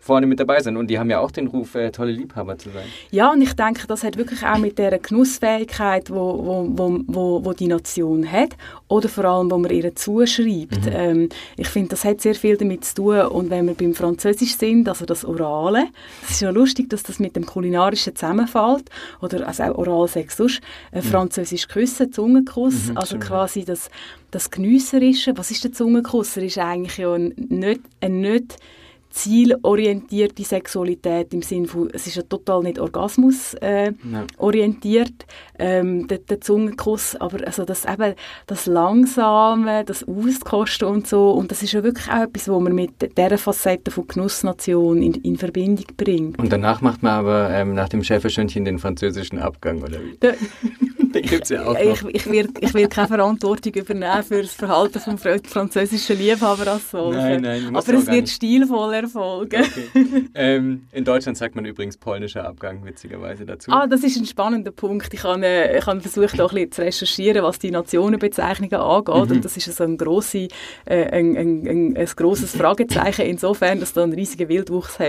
vorne 0.01 0.25
mit 0.25 0.39
dabei 0.39 0.59
sind. 0.59 0.75
Und 0.75 0.87
die 0.87 0.99
haben 0.99 1.09
ja 1.09 1.19
auch 1.19 1.31
den 1.31 1.47
Ruf, 1.47 1.75
äh, 1.75 1.91
tolle 1.91 2.11
Liebhaber 2.11 2.57
zu 2.57 2.71
sein. 2.71 2.83
Ja, 3.11 3.31
und 3.31 3.41
ich 3.41 3.53
denke, 3.53 3.85
das 3.87 4.03
hat 4.03 4.17
wirklich 4.17 4.43
auch 4.43 4.57
mit 4.57 4.77
der 4.79 4.97
Genussfähigkeit, 4.97 6.09
wo, 6.09 6.15
wo, 6.15 6.67
wo, 6.69 6.99
wo, 7.05 7.45
wo 7.45 7.53
die 7.53 7.67
Nation 7.67 8.29
hat, 8.29 8.57
oder 8.87 9.07
vor 9.07 9.25
allem, 9.25 9.51
wo 9.51 9.57
man 9.59 9.71
ihr 9.71 9.95
zuschreibt. 9.95 10.85
Mhm. 10.85 10.91
Ähm, 10.91 11.29
ich 11.55 11.67
finde, 11.67 11.89
das 11.89 12.03
hat 12.03 12.19
sehr 12.19 12.35
viel 12.35 12.57
damit 12.57 12.83
zu 12.83 12.95
tun. 12.95 13.21
Und 13.27 13.49
wenn 13.51 13.67
wir 13.67 13.75
beim 13.75 13.93
Französisch 13.93 14.57
sind, 14.57 14.89
also 14.89 15.05
das 15.05 15.23
Orale, 15.23 15.85
es 16.23 16.31
ist 16.31 16.41
ja 16.41 16.49
lustig, 16.49 16.89
dass 16.89 17.03
das 17.03 17.19
mit 17.19 17.35
dem 17.35 17.45
Kulinarischen 17.45 18.15
zusammenfällt, 18.15 18.89
oder 19.21 19.47
also 19.47 19.63
auch 19.63 19.77
Oralsex 19.77 20.35
sonst, 20.35 20.61
äh, 20.91 20.97
mhm. 20.97 21.03
Französisch 21.03 21.67
Küssen, 21.67 22.11
Zungenkuss, 22.11 22.89
mhm, 22.89 22.97
also 22.97 23.19
quasi 23.19 23.65
das, 23.65 23.91
das 24.31 24.49
Genüsserische. 24.49 25.37
Was 25.37 25.51
ist 25.51 25.63
der 25.63 25.71
Zungenkuss? 25.71 26.37
Er 26.37 26.43
ist 26.43 26.57
eigentlich 26.57 26.97
ja 26.97 27.15
nicht, 27.17 27.81
ein 27.99 28.21
nicht 28.21 28.57
zielorientierte 29.11 30.43
Sexualität 30.43 31.33
im 31.33 31.41
Sinne 31.41 31.67
von, 31.67 31.89
es 31.93 32.07
ist 32.07 32.15
ja 32.15 32.23
total 32.23 32.63
nicht 32.63 32.79
Orgasmus 32.79 33.53
äh, 33.55 33.91
orientiert, 34.37 35.25
ähm, 35.59 36.07
der, 36.07 36.19
der, 36.19 36.41
Zungenkuss, 36.41 37.15
aber 37.17 37.45
also 37.45 37.65
das 37.65 37.85
eben, 37.85 38.15
das 38.47 38.65
Langsame, 38.65 39.83
das 39.85 40.07
Auskosten 40.07 40.87
und 40.87 41.07
so, 41.07 41.31
und 41.31 41.51
das 41.51 41.61
ist 41.61 41.73
ja 41.73 41.83
wirklich 41.83 42.09
auch 42.09 42.23
etwas, 42.23 42.47
wo 42.47 42.59
man 42.59 42.73
mit 42.73 43.17
dieser 43.17 43.37
Facette 43.37 43.91
von 43.91 44.07
Genussnation 44.07 45.01
in, 45.01 45.13
in 45.15 45.37
Verbindung 45.37 45.85
bringt. 45.97 46.39
Und 46.39 46.51
danach 46.51 46.81
macht 46.81 47.03
man 47.03 47.13
aber 47.13 47.49
ähm, 47.51 47.73
nach 47.73 47.89
dem 47.89 48.03
Schäferstündchen 48.03 48.65
den 48.65 48.79
französischen 48.79 49.39
Abgang, 49.39 49.81
oder 49.81 49.99
wie? 50.01 50.17
Da, 50.19 50.31
Den 51.11 51.23
gibt 51.23 51.43
es 51.43 51.49
ja 51.49 51.65
auch 51.65 51.73
noch. 51.73 51.79
Ich, 51.79 52.03
ich, 52.15 52.29
will, 52.29 52.49
ich 52.59 52.73
will 52.73 52.87
keine 52.87 53.07
Verantwortung 53.07 53.73
übernehmen 53.73 54.23
für 54.23 54.41
das 54.41 54.53
Verhalten 54.53 54.99
vom 54.99 55.17
französischen 55.17 56.17
Liebhaber 56.17 56.67
als 56.71 56.91
solche. 56.91 57.17
Nein, 57.17 57.41
nein, 57.41 57.75
Aber 57.75 57.93
es 57.93 58.07
wird 58.07 58.29
stilvoll 58.29 58.93
erfolgen. 59.01 59.63
Okay. 59.63 60.29
Ähm, 60.33 60.87
in 60.91 61.03
Deutschland 61.03 61.37
sagt 61.37 61.55
man 61.55 61.65
übrigens 61.65 61.97
polnischer 61.97 62.47
Abgang, 62.47 62.85
witzigerweise 62.85 63.45
dazu. 63.45 63.71
Ah, 63.71 63.87
das 63.87 64.03
ist 64.03 64.17
ein 64.17 64.25
spannender 64.25 64.71
Punkt. 64.71 65.13
Ich 65.13 65.23
habe, 65.23 65.45
äh, 65.45 65.77
ich 65.77 65.85
habe 65.85 65.99
versucht, 65.99 66.39
auch 66.39 66.51
ein 66.51 66.55
bisschen 66.55 66.71
zu 66.71 66.81
recherchieren, 66.81 67.43
was 67.43 67.59
die 67.59 67.71
Nationenbezeichnungen 67.71 68.79
angeht. 68.79 69.15
Mhm. 69.15 69.35
Und 69.35 69.45
das 69.45 69.57
ist 69.57 69.67
also 69.67 69.83
ein, 69.83 69.97
grosse, 69.97 70.47
äh, 70.85 71.05
ein, 71.05 71.37
ein, 71.37 71.67
ein, 71.67 71.97
ein 71.97 72.05
grosses 72.15 72.55
Fragezeichen 72.55 73.25
insofern, 73.25 73.79
dass 73.79 73.93
da 73.93 74.03
ein 74.03 74.13
riesiger 74.13 74.47
Wildwuchs 74.49 74.99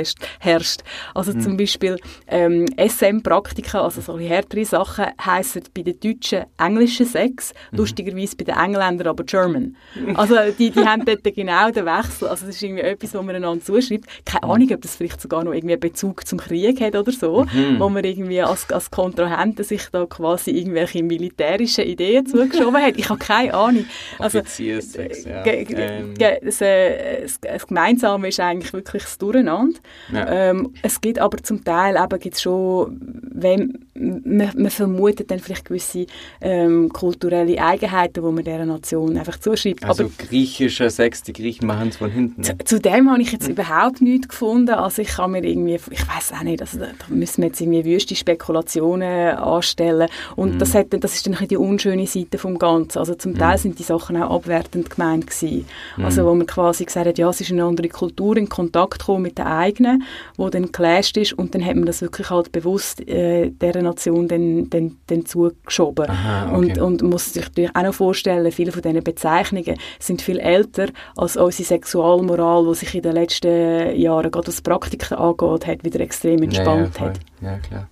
herrscht. 0.40 0.82
Also 1.14 1.32
mhm. 1.32 1.40
zum 1.40 1.56
Beispiel 1.56 1.98
ähm, 2.26 2.66
SM-Praktika, 2.76 3.82
also 3.82 4.00
so 4.00 4.18
härtere 4.18 4.64
Sachen, 4.64 5.06
heissen 5.24 5.62
bei 5.74 5.82
den 5.82 5.98
Deutschen 6.00 6.44
englischen 6.58 7.06
Sex, 7.06 7.52
mhm. 7.70 7.78
lustigerweise 7.78 8.36
bei 8.36 8.44
den 8.44 8.56
Engländern 8.56 9.08
aber 9.08 9.24
German. 9.24 9.76
Also 10.14 10.36
die, 10.58 10.70
die 10.70 10.80
haben 10.80 11.04
dort 11.04 11.22
genau 11.24 11.70
den 11.70 11.86
Wechsel. 11.86 12.28
Also 12.28 12.46
das 12.46 12.56
ist 12.56 12.62
irgendwie 12.62 12.82
etwas, 12.82 13.14
was 13.14 13.24
man 13.24 13.36
einander 13.36 13.64
zuschreibt. 13.82 14.06
Keine 14.24 14.44
Ahnung, 14.44 14.68
ob 14.72 14.82
das 14.82 14.96
vielleicht 14.96 15.20
sogar 15.20 15.44
noch 15.44 15.52
irgendwie 15.52 15.74
einen 15.74 15.80
Bezug 15.80 16.26
zum 16.26 16.38
Krieg 16.38 16.80
hat 16.80 16.94
oder 16.94 17.12
so, 17.12 17.44
mhm. 17.44 17.78
wo 17.78 17.88
man 17.88 18.04
irgendwie 18.04 18.40
als, 18.40 18.70
als 18.70 18.90
Kontrahenten 18.90 19.64
sich 19.64 19.88
da 19.90 20.06
quasi 20.06 20.50
irgendwelche 20.50 21.02
militärischen 21.02 21.84
Ideen 21.84 22.26
zugeschoben 22.26 22.80
hat. 22.80 22.96
Ich 22.96 23.08
habe 23.08 23.18
keine 23.18 23.54
Ahnung. 23.54 23.86
Also, 24.18 24.40
Offiziersex, 24.40 25.24
ja. 25.24 25.44
Ähm. 25.44 26.14
Das, 26.18 26.60
äh, 26.60 27.26
das, 27.40 27.66
Gemeinsame 27.66 28.28
ist 28.28 28.40
eigentlich 28.40 28.72
wirklich 28.72 29.02
das 29.02 29.18
Durcheinander. 29.18 29.78
Ja. 30.12 30.50
Ähm, 30.50 30.74
es 30.82 31.00
gibt 31.00 31.18
aber 31.18 31.38
zum 31.38 31.64
Teil 31.64 31.96
eben 31.96 32.18
gibt's 32.20 32.42
schon, 32.42 33.00
wenn 33.32 33.78
man, 33.94 34.50
man 34.56 34.70
vermutet 34.70 35.30
dann 35.30 35.40
vielleicht 35.40 35.64
gewisse 35.64 36.06
ähm, 36.40 36.88
kulturelle 36.90 37.62
Eigenheiten, 37.62 38.22
die 38.24 38.32
man 38.32 38.44
dieser 38.44 38.64
Nation 38.64 39.16
einfach 39.16 39.38
zuschreibt. 39.38 39.84
Also 39.84 40.04
Aber 40.04 40.12
griechischer 40.18 40.90
Sex, 40.90 41.22
die 41.22 41.32
Griechen 41.32 41.66
machen 41.66 41.88
es 41.88 41.96
von 41.96 42.10
hinten. 42.10 42.42
Zu, 42.42 42.56
zu, 42.64 42.80
dem 42.80 43.10
habe 43.10 43.22
ich 43.22 43.32
jetzt 43.32 43.48
mhm. 43.48 43.54
Überhaupt 43.72 44.00
nichts 44.00 44.28
gefunden. 44.28 44.70
Also 44.70 45.02
ich 45.02 45.08
kann 45.08 45.32
mir 45.32 45.44
irgendwie, 45.44 45.74
ich 45.74 46.08
weiß 46.08 46.32
auch 46.38 46.42
nicht, 46.42 46.60
also 46.60 46.78
da, 46.78 46.86
da 46.86 47.14
müssen 47.14 47.42
wir 47.42 47.48
jetzt 47.48 47.60
irgendwie 47.60 47.84
wüste 47.84 48.14
Spekulationen 48.14 49.36
anstellen. 49.36 50.08
Und 50.36 50.54
mhm. 50.54 50.58
das, 50.58 50.74
hat, 50.74 50.86
das 50.90 51.14
ist 51.14 51.26
dann 51.26 51.36
die 51.48 51.56
unschöne 51.56 52.06
Seite 52.06 52.38
vom 52.38 52.58
Ganzen. 52.58 52.98
Also 52.98 53.14
zum 53.14 53.36
Teil 53.36 53.56
mhm. 53.56 53.60
sind 53.60 53.78
die 53.78 53.82
Sachen 53.82 54.20
auch 54.22 54.36
abwertend 54.36 54.90
gemeint 54.90 55.26
gewesen. 55.26 55.66
Mhm. 55.96 56.04
Also 56.04 56.24
wo 56.24 56.34
man 56.34 56.46
quasi 56.46 56.84
gesagt 56.84 57.06
hat, 57.06 57.18
ja, 57.18 57.28
es 57.28 57.40
ist 57.40 57.50
eine 57.50 57.64
andere 57.64 57.88
Kultur, 57.88 58.36
in 58.36 58.48
Kontakt 58.48 59.00
gekommen 59.00 59.22
mit 59.22 59.38
der 59.38 59.46
eigenen, 59.46 60.04
wo 60.36 60.48
dann 60.48 60.72
clasht 60.72 61.16
ist 61.16 61.32
und 61.32 61.54
dann 61.54 61.64
hat 61.64 61.76
man 61.76 61.86
das 61.86 62.02
wirklich 62.02 62.30
halt 62.30 62.52
bewusst 62.52 63.06
äh, 63.08 63.50
dieser 63.50 63.82
Nation 63.82 64.28
dann, 64.28 64.68
dann, 64.70 64.96
dann 65.06 65.26
zugeschoben. 65.26 66.08
Aha, 66.08 66.56
okay. 66.56 66.80
und, 66.80 67.02
und 67.02 67.02
muss 67.02 67.32
sich 67.32 67.44
natürlich 67.44 67.74
auch 67.74 67.82
noch 67.82 67.94
vorstellen, 67.94 68.50
viele 68.52 68.72
von 68.72 68.82
diesen 68.82 69.02
Bezeichnungen 69.02 69.76
sind 69.98 70.22
viel 70.22 70.38
älter 70.38 70.88
als 71.16 71.36
unsere 71.36 71.66
Sexualmoral, 71.66 72.66
die 72.66 72.74
sich 72.74 72.94
in 72.94 73.02
den 73.02 73.12
letzten 73.12 73.61
Jahren, 73.62 74.30
gerade 74.30 74.48
was 74.48 74.62
Praktiken 74.62 75.16
angeht, 75.16 75.66
hat 75.66 75.84
wieder 75.84 76.00
extrem 76.00 76.42
entspannt 76.42 76.98
ja, 76.98 77.04
ja, 77.04 77.08
hat. 77.08 77.20
Ja, 77.40 77.58
klar. 77.58 77.88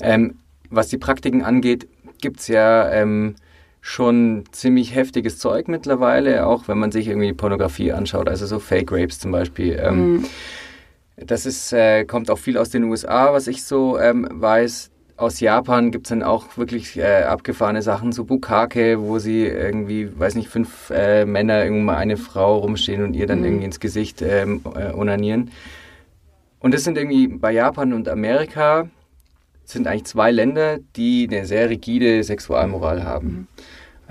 Ähm, 0.00 0.36
was 0.70 0.88
die 0.88 0.98
Praktiken 0.98 1.42
angeht, 1.42 1.88
gibt 2.20 2.40
es 2.40 2.48
ja 2.48 2.90
ähm, 2.90 3.36
schon 3.80 4.44
ziemlich 4.52 4.94
heftiges 4.94 5.38
Zeug 5.38 5.68
mittlerweile, 5.68 6.46
auch 6.46 6.68
wenn 6.68 6.78
man 6.78 6.92
sich 6.92 7.08
irgendwie 7.08 7.28
die 7.28 7.34
Pornografie 7.34 7.92
anschaut, 7.92 8.28
also 8.28 8.46
so 8.46 8.58
Fake 8.58 8.92
Rapes 8.92 9.18
zum 9.18 9.32
Beispiel. 9.32 9.80
Ähm, 9.82 10.16
mm. 10.16 10.26
Das 11.16 11.44
ist, 11.44 11.72
äh, 11.72 12.04
kommt 12.04 12.30
auch 12.30 12.38
viel 12.38 12.56
aus 12.56 12.70
den 12.70 12.84
USA, 12.84 13.32
was 13.32 13.46
ich 13.46 13.64
so 13.64 13.98
ähm, 13.98 14.28
weiß 14.30 14.90
aus 15.20 15.40
Japan 15.40 15.90
gibt 15.90 16.06
es 16.06 16.08
dann 16.08 16.22
auch 16.22 16.56
wirklich 16.56 16.98
äh, 16.98 17.24
abgefahrene 17.24 17.82
Sachen, 17.82 18.10
so 18.10 18.24
Bukake, 18.24 19.00
wo 19.00 19.18
sie 19.18 19.44
irgendwie, 19.44 20.08
weiß 20.18 20.34
nicht, 20.34 20.48
fünf 20.48 20.90
äh, 20.90 21.26
Männer 21.26 21.62
irgendwo 21.62 21.92
eine 21.92 22.16
Frau 22.16 22.58
rumstehen 22.58 23.04
und 23.04 23.14
ihr 23.14 23.26
dann 23.26 23.40
mhm. 23.40 23.44
irgendwie 23.44 23.64
ins 23.66 23.80
Gesicht 23.80 24.22
ähm, 24.22 24.62
äh, 24.74 24.92
onanieren. 24.92 25.50
Und 26.58 26.74
das 26.74 26.84
sind 26.84 26.96
irgendwie 26.96 27.28
bei 27.28 27.52
Japan 27.52 27.92
und 27.92 28.08
Amerika 28.08 28.88
sind 29.64 29.86
eigentlich 29.86 30.04
zwei 30.04 30.30
Länder, 30.30 30.78
die 30.96 31.28
eine 31.30 31.46
sehr 31.46 31.68
rigide 31.68 32.24
Sexualmoral 32.24 33.04
haben. 33.04 33.28
Mhm. 33.28 33.46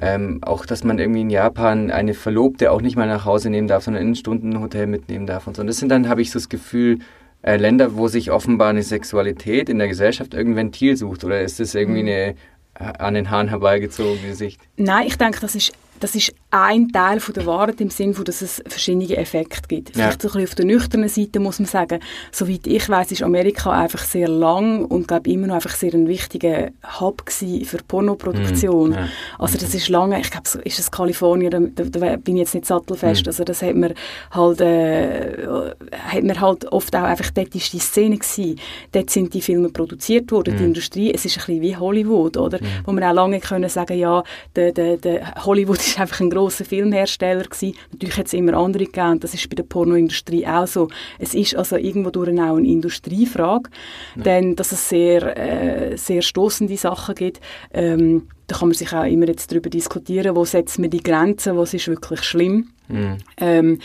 Ähm, 0.01 0.39
auch, 0.43 0.65
dass 0.65 0.83
man 0.83 0.97
irgendwie 0.97 1.21
in 1.21 1.29
Japan 1.29 1.91
eine 1.91 2.13
Verlobte 2.13 2.71
auch 2.71 2.81
nicht 2.81 2.95
mal 2.95 3.07
nach 3.07 3.25
Hause 3.25 3.49
nehmen 3.49 3.67
darf, 3.67 3.83
sondern 3.83 4.03
in 4.03 4.11
ein 4.11 4.15
Stundenhotel 4.15 4.87
mitnehmen 4.87 5.27
darf 5.27 5.47
und 5.47 5.55
so. 5.55 5.61
Und 5.61 5.67
das 5.67 5.77
sind 5.77 5.89
dann, 5.89 6.07
habe 6.07 6.21
ich 6.21 6.31
so 6.31 6.39
das 6.39 6.47
Gefühl, 6.47 6.99
äh, 7.41 7.57
Länder, 7.57 7.95
wo 7.95 8.07
sich 8.07 8.31
offenbar 8.31 8.69
eine 8.69 8.83
Sexualität 8.83 9.69
in 9.69 9.79
der 9.79 9.87
Gesellschaft 9.87 10.33
irgendein 10.33 10.65
Ventil 10.65 10.97
sucht? 10.97 11.23
Oder 11.23 11.41
ist 11.41 11.59
das 11.59 11.75
irgendwie 11.75 12.03
mhm. 12.03 12.09
eine 12.09 12.35
äh, 12.75 12.97
an 12.97 13.13
den 13.13 13.29
Haaren 13.29 13.49
herbeigezogene 13.49 14.35
Sicht? 14.35 14.61
Nein, 14.77 15.07
ich 15.07 15.17
denke, 15.17 15.39
das 15.39 15.55
ist 15.55 15.73
das 15.99 16.15
ist 16.15 16.33
ein 16.51 16.91
Teil 16.91 17.19
von 17.19 17.33
der 17.35 17.45
Wahrheit 17.45 17.79
im 17.79 17.91
Sinne, 17.91 18.13
dass 18.13 18.41
es 18.41 18.63
verschiedene 18.65 19.15
Effekte 19.15 19.67
gibt. 19.67 19.89
Ja. 19.89 20.05
Vielleicht 20.05 20.21
so 20.23 20.29
ein 20.29 20.31
bisschen 20.31 20.47
auf 20.47 20.55
der 20.55 20.65
nüchternen 20.65 21.09
Seite 21.09 21.39
muss 21.39 21.59
man 21.59 21.67
sagen, 21.67 21.99
soweit 22.31 22.65
ich 22.65 22.89
weiß, 22.89 23.11
ist 23.11 23.21
Amerika 23.21 23.71
einfach 23.71 24.03
sehr 24.03 24.27
lang 24.27 24.85
und 24.85 25.07
glaube 25.07 25.29
immer 25.29 25.47
noch 25.47 25.55
einfach 25.55 25.75
sehr 25.75 25.93
ein 25.93 26.07
wichtiger 26.07 26.69
Hub 26.99 27.23
für 27.29 27.77
Pornoproduktion. 27.87 28.91
Mm, 28.91 28.93
ja. 28.93 29.09
Also 29.37 29.59
das 29.59 29.75
ist 29.75 29.89
lange, 29.89 30.19
ich 30.19 30.31
glaube, 30.31 30.47
ist 30.63 30.79
es 30.79 30.89
Kalifornien, 30.89 31.73
da, 31.75 31.83
da, 31.83 32.15
bin 32.15 32.35
ich 32.35 32.41
jetzt 32.41 32.55
nicht 32.55 32.65
sattelfest, 32.65 33.25
mm. 33.25 33.29
also 33.29 33.43
das 33.43 33.61
hat 33.61 33.75
man 33.75 33.93
halt, 34.31 34.61
äh, 34.61 35.47
hat 35.91 36.23
man 36.23 36.41
halt 36.41 36.65
oft 36.71 36.95
auch 36.95 37.03
einfach, 37.03 37.29
dort 37.29 37.53
ist 37.53 37.73
die 37.73 37.79
Szene 37.79 38.17
gewesen, 38.17 38.59
dort 38.91 39.11
sind 39.11 39.33
die 39.35 39.41
Filme 39.41 39.69
produziert 39.69 40.31
worden, 40.31 40.55
mm. 40.55 40.57
die 40.57 40.63
Industrie, 40.63 41.13
es 41.13 41.25
ist 41.25 41.37
ein 41.37 41.45
bisschen 41.45 41.61
wie 41.61 41.77
Hollywood, 41.77 42.37
oder? 42.37 42.59
Wo 42.85 42.91
man 42.91 43.03
auch 43.03 43.13
lange 43.13 43.39
können 43.39 43.69
sagen, 43.69 43.97
ja, 43.99 44.23
der, 44.55 44.71
der, 44.71 44.97
der 44.97 45.35
Hollywood 45.45 45.77
ist 45.85 45.99
einfach 45.99 46.21
ein 46.21 46.38
großer 46.39 46.65
Filmhersteller 46.65 47.43
gewesen. 47.43 47.75
Natürlich 47.91 48.17
hat 48.17 48.27
es 48.27 48.33
immer 48.33 48.53
andere 48.53 48.85
gegeben 48.85 49.11
und 49.11 49.23
das 49.23 49.33
ist 49.33 49.49
bei 49.49 49.55
der 49.55 49.63
Pornoindustrie 49.63 50.45
auch 50.47 50.67
so. 50.67 50.87
Es 51.17 51.33
ist 51.33 51.55
also 51.55 51.77
irgendwo 51.77 52.09
durch 52.09 52.29
auch 52.29 52.57
eine 52.57 52.67
Industriefrage, 52.67 53.69
ja. 54.15 54.23
denn 54.23 54.55
dass 54.55 54.71
es 54.71 54.89
sehr, 54.89 55.37
äh, 55.37 55.97
sehr 55.97 56.21
stoßende 56.21 56.77
Sachen 56.77 57.15
gibt. 57.15 57.39
Ähm, 57.73 58.27
da 58.47 58.57
kann 58.57 58.69
man 58.69 58.75
sich 58.75 58.91
auch 58.93 59.03
immer 59.03 59.27
jetzt 59.27 59.51
darüber 59.51 59.69
diskutieren, 59.69 60.35
wo 60.35 60.43
setzt 60.45 60.79
man 60.79 60.89
die 60.89 61.03
Grenzen, 61.03 61.55
was 61.57 61.73
ist 61.73 61.87
wirklich 61.87 62.23
schlimm. 62.23 62.69
Mhm. 62.87 63.17
Ähm, 63.37 63.79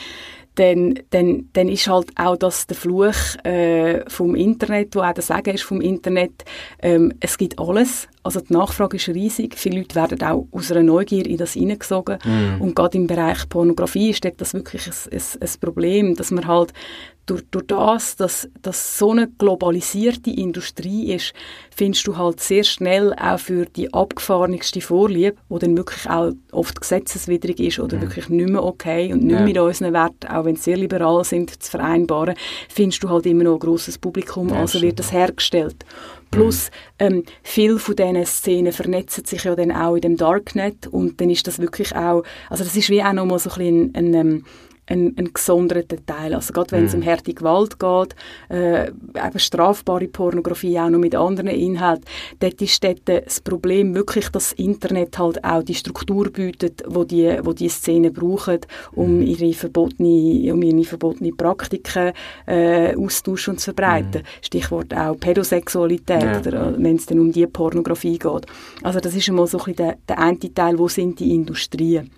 dann, 0.54 1.00
dann, 1.10 1.48
dann 1.52 1.68
ist 1.68 1.88
halt 1.88 2.10
auch 2.16 2.36
das 2.36 2.66
der 2.66 2.76
Fluch 2.76 3.14
äh, 3.44 4.08
vom 4.08 4.34
Internet, 4.34 4.94
wo 4.94 5.00
auch 5.00 5.12
der 5.12 5.22
Sagen 5.22 5.54
ist 5.54 5.64
vom 5.64 5.80
Internet, 5.80 6.44
ähm, 6.80 7.12
es 7.20 7.36
gibt 7.36 7.58
alles, 7.58 8.08
also 8.24 8.40
die 8.40 8.52
Nachfrage 8.54 8.96
ist 8.96 9.08
riesig. 9.08 9.54
Viele 9.56 9.78
Leute 9.78 9.94
werden 9.94 10.22
auch 10.22 10.48
aus 10.50 10.72
einer 10.72 10.82
Neugier 10.82 11.26
in 11.26 11.36
das 11.36 11.52
hineingesogen. 11.52 12.18
Mm. 12.24 12.62
Und 12.62 12.74
gerade 12.74 12.96
im 12.96 13.06
Bereich 13.06 13.48
Pornografie 13.48 14.10
ist 14.10 14.24
das 14.38 14.54
wirklich 14.54 14.86
ein, 14.86 15.12
ein, 15.12 15.22
ein 15.40 15.60
Problem, 15.60 16.14
dass 16.16 16.30
man 16.30 16.46
halt 16.46 16.72
durch, 17.26 17.42
durch 17.50 17.66
das, 17.66 18.16
dass 18.16 18.48
das 18.62 18.98
so 18.98 19.12
eine 19.12 19.28
globalisierte 19.28 20.30
Industrie 20.30 21.12
ist, 21.12 21.32
findest 21.74 22.06
du 22.06 22.16
halt 22.16 22.40
sehr 22.40 22.64
schnell 22.64 23.14
auch 23.14 23.38
für 23.38 23.66
die 23.66 23.92
abgefahrenste 23.92 24.80
Vorliebe, 24.80 25.36
die 25.50 25.58
dann 25.58 25.76
wirklich 25.76 26.08
auch 26.08 26.32
oft 26.52 26.80
gesetzeswidrig 26.80 27.60
ist 27.60 27.78
oder 27.78 27.98
mm. 27.98 28.02
wirklich 28.02 28.28
nicht 28.28 28.48
mehr 28.48 28.62
okay 28.62 29.12
und 29.12 29.22
nicht 29.22 29.32
mehr 29.32 29.40
ja. 29.40 29.44
mit 29.44 29.58
unseren 29.58 29.92
Werten, 29.92 30.28
auch 30.28 30.44
wenn 30.44 30.56
sie 30.56 30.62
sehr 30.62 30.76
liberal 30.76 31.24
sind, 31.24 31.62
zu 31.62 31.70
vereinbaren, 31.70 32.36
findest 32.68 33.02
du 33.02 33.10
halt 33.10 33.26
immer 33.26 33.44
noch 33.44 33.54
ein 33.54 33.60
grosses 33.60 33.98
Publikum, 33.98 34.48
ja, 34.48 34.56
also 34.56 34.80
wird 34.80 34.98
das 34.98 35.12
hergestellt. 35.12 35.84
Plus, 36.34 36.72
ähm, 36.98 37.22
viel 37.44 37.78
von 37.78 37.94
diesen 37.94 38.26
Szenen 38.26 38.72
vernetzen 38.72 39.24
sich 39.24 39.44
ja 39.44 39.54
dann 39.54 39.70
auch 39.70 39.94
in 39.94 40.00
dem 40.00 40.16
Darknet 40.16 40.88
und 40.88 41.20
dann 41.20 41.30
ist 41.30 41.46
das 41.46 41.60
wirklich 41.60 41.94
auch, 41.94 42.24
also 42.50 42.64
das 42.64 42.74
ist 42.74 42.90
wie 42.90 43.04
auch 43.04 43.12
nochmal 43.12 43.38
so 43.38 43.50
ein, 43.52 43.92
ein, 43.94 44.12
ein, 44.16 44.44
einen, 44.86 45.16
einen 45.16 45.32
gesonderten 45.32 46.04
Teil. 46.04 46.34
Also 46.34 46.52
gerade 46.52 46.72
wenn 46.72 46.84
es 46.84 46.94
mhm. 46.94 47.02
um 47.02 47.06
harte 47.06 47.34
Gewalt 47.34 47.78
geht, 47.78 48.16
äh, 48.50 48.88
eben 48.88 49.38
strafbare 49.38 50.08
Pornografie 50.08 50.78
auch 50.78 50.90
noch 50.90 50.98
mit 50.98 51.14
anderen 51.14 51.48
Inhalten, 51.48 52.04
dort 52.40 52.60
ist 52.60 52.82
dort 52.84 53.02
das 53.04 53.40
Problem 53.40 53.94
wirklich, 53.94 54.28
dass 54.28 54.50
das 54.50 54.52
Internet 54.52 55.18
halt 55.18 55.42
auch 55.42 55.62
die 55.62 55.74
Struktur 55.74 56.30
bietet, 56.30 56.82
wo 56.86 57.04
die, 57.04 57.38
wo 57.42 57.52
die 57.52 57.68
Szenen 57.68 58.12
brauchen, 58.12 58.60
um 58.92 59.16
mhm. 59.16 59.22
ihre 59.22 59.52
verbotene, 59.54 60.52
um 60.52 60.62
ihre 60.62 60.84
verbotene 60.84 61.32
Praktiken 61.32 62.12
äh, 62.46 62.94
austauschen 62.94 63.52
und 63.54 63.58
zu 63.58 63.72
verbreiten. 63.72 64.22
Mhm. 64.22 64.44
Stichwort 64.44 64.94
auch 64.94 65.18
Pädosexualität, 65.18 66.22
ja. 66.22 66.38
oder 66.38 66.74
wenn 66.76 66.96
es 66.96 67.06
dann 67.06 67.20
um 67.20 67.32
die 67.32 67.46
Pornografie 67.46 68.18
geht. 68.18 68.46
Also 68.82 69.00
das 69.00 69.14
ist 69.14 69.28
einmal 69.28 69.46
so 69.46 69.58
ein 69.58 69.64
bisschen 69.64 69.76
der, 69.76 69.96
der 70.08 70.18
eine 70.18 70.38
Teil, 70.38 70.78
wo 70.78 70.88
sind 70.88 71.20
die 71.20 71.34
Industrien 71.34 72.10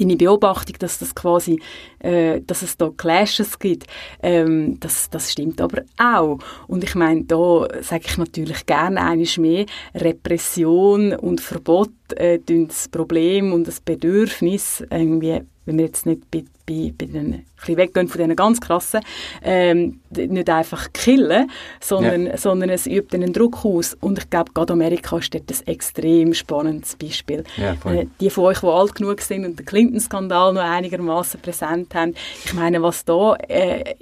deine 0.00 0.16
Beobachtung, 0.16 0.76
dass 0.78 0.98
das 0.98 1.14
quasi, 1.14 1.60
äh, 2.00 2.40
dass 2.40 2.62
es 2.62 2.76
da 2.76 2.90
Clashes 2.96 3.58
gibt, 3.58 3.86
ähm, 4.22 4.78
das, 4.80 5.10
das 5.10 5.30
stimmt 5.30 5.60
aber 5.60 5.82
auch. 5.98 6.38
Und 6.66 6.82
ich 6.84 6.94
meine, 6.94 7.24
da 7.24 7.68
sage 7.82 8.04
ich 8.06 8.18
natürlich 8.18 8.66
gerne 8.66 9.02
eines 9.02 9.36
mehr, 9.36 9.66
Repression 9.94 11.12
und 11.14 11.40
Verbot 11.40 11.90
äh, 12.16 12.38
das 12.44 12.88
Problem 12.88 13.52
und 13.52 13.66
das 13.66 13.80
Bedürfnis 13.80 14.84
irgendwie 14.90 15.42
wenn 15.70 15.78
wir 15.78 15.84
jetzt 15.86 16.04
nicht 16.04 16.28
bei, 16.32 16.42
bei, 16.66 16.92
bei 16.98 17.06
den, 17.06 17.34
ein 17.34 17.46
bisschen 17.56 17.76
weggehen 17.76 18.08
von 18.08 18.18
diesen 18.18 18.34
ganz 18.34 18.60
krassen, 18.60 19.00
ähm, 19.42 20.00
nicht 20.10 20.50
einfach 20.50 20.92
killen, 20.92 21.48
sondern, 21.80 22.26
ja. 22.26 22.36
sondern 22.36 22.70
es 22.70 22.86
übt 22.86 23.16
einen 23.16 23.32
Druck 23.32 23.64
aus. 23.64 23.96
Und 24.00 24.18
ich 24.18 24.28
glaube, 24.30 24.52
gerade 24.52 24.72
Amerika 24.72 25.18
ist 25.18 25.32
dort 25.32 25.48
ein 25.48 25.66
extrem 25.68 26.34
spannendes 26.34 26.96
Beispiel. 26.96 27.44
Ja, 27.56 27.76
äh, 27.90 28.06
die 28.18 28.30
von 28.30 28.46
euch, 28.46 28.60
die 28.60 28.66
alt 28.66 28.96
genug 28.96 29.20
sind 29.20 29.44
und 29.44 29.58
den 29.58 29.64
Clinton-Skandal 29.64 30.54
noch 30.54 30.62
einigermaßen 30.62 31.40
präsent 31.40 31.94
haben, 31.94 32.14
ich 32.44 32.52
meine, 32.52 32.82
was 32.82 33.04
da 33.04 33.36
äh, 33.48 33.94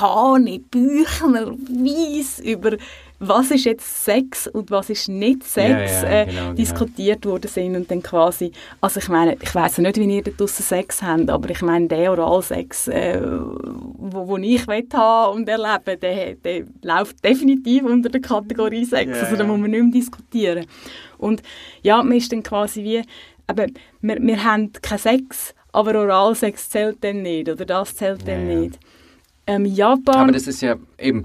Hane, 0.00 0.58
Büchnerweise 0.58 2.42
über 2.42 2.76
was 3.20 3.50
ist 3.50 3.66
jetzt 3.66 4.04
Sex 4.04 4.46
und 4.48 4.70
was 4.70 4.88
ist 4.88 5.08
nicht 5.08 5.44
Sex 5.44 6.02
ja, 6.02 6.08
ja, 6.08 6.22
äh, 6.22 6.26
genau, 6.26 6.40
genau. 6.40 6.52
diskutiert 6.54 7.26
worden 7.26 7.48
sind 7.48 7.76
und 7.76 7.90
dann 7.90 8.02
quasi, 8.02 8.50
also 8.80 8.98
ich 8.98 9.08
meine, 9.10 9.36
ich 9.40 9.54
weiß 9.54 9.78
nicht, 9.78 9.96
wie 9.98 10.16
ihr 10.16 10.22
da 10.22 10.30
draussen 10.30 10.62
Sex 10.80 11.02
habt, 11.02 11.30
aber 11.30 11.50
ich 11.50 11.62
meine, 11.62 11.88
der 11.88 12.10
Oralsex, 12.10 12.88
äh, 12.88 13.20
wo, 13.22 14.28
wo 14.28 14.36
ich 14.38 14.66
will 14.66 14.86
haben 14.92 15.36
und 15.36 15.48
erleben, 15.48 16.00
der, 16.00 16.34
der 16.34 16.64
läuft 16.82 17.24
definitiv 17.24 17.84
unter 17.84 18.08
der 18.08 18.20
Kategorie 18.20 18.84
Sex, 18.84 19.10
ja, 19.16 19.22
also 19.22 19.36
da 19.36 19.44
muss 19.44 19.58
man 19.58 19.70
nicht 19.70 19.82
mehr 19.82 19.92
diskutieren. 19.92 20.66
Und 21.18 21.42
ja, 21.82 22.02
man 22.02 22.16
ist 22.16 22.32
dann 22.32 22.42
quasi 22.42 22.82
wie, 22.84 23.02
aber 23.46 23.66
wir, 24.00 24.16
wir 24.20 24.44
haben 24.44 24.72
keinen 24.72 24.98
Sex, 24.98 25.54
aber 25.72 25.98
Oralsex 25.98 26.70
zählt 26.70 26.98
dann 27.02 27.22
nicht 27.22 27.48
oder 27.48 27.64
das 27.64 27.94
zählt 27.94 28.26
dann 28.26 28.48
nicht. 28.48 28.78
Ähm, 29.46 29.64
Japan... 29.64 30.16
Aber 30.16 30.32
das 30.32 30.46
ist 30.46 30.62
ja 30.62 30.76
eben 30.98 31.24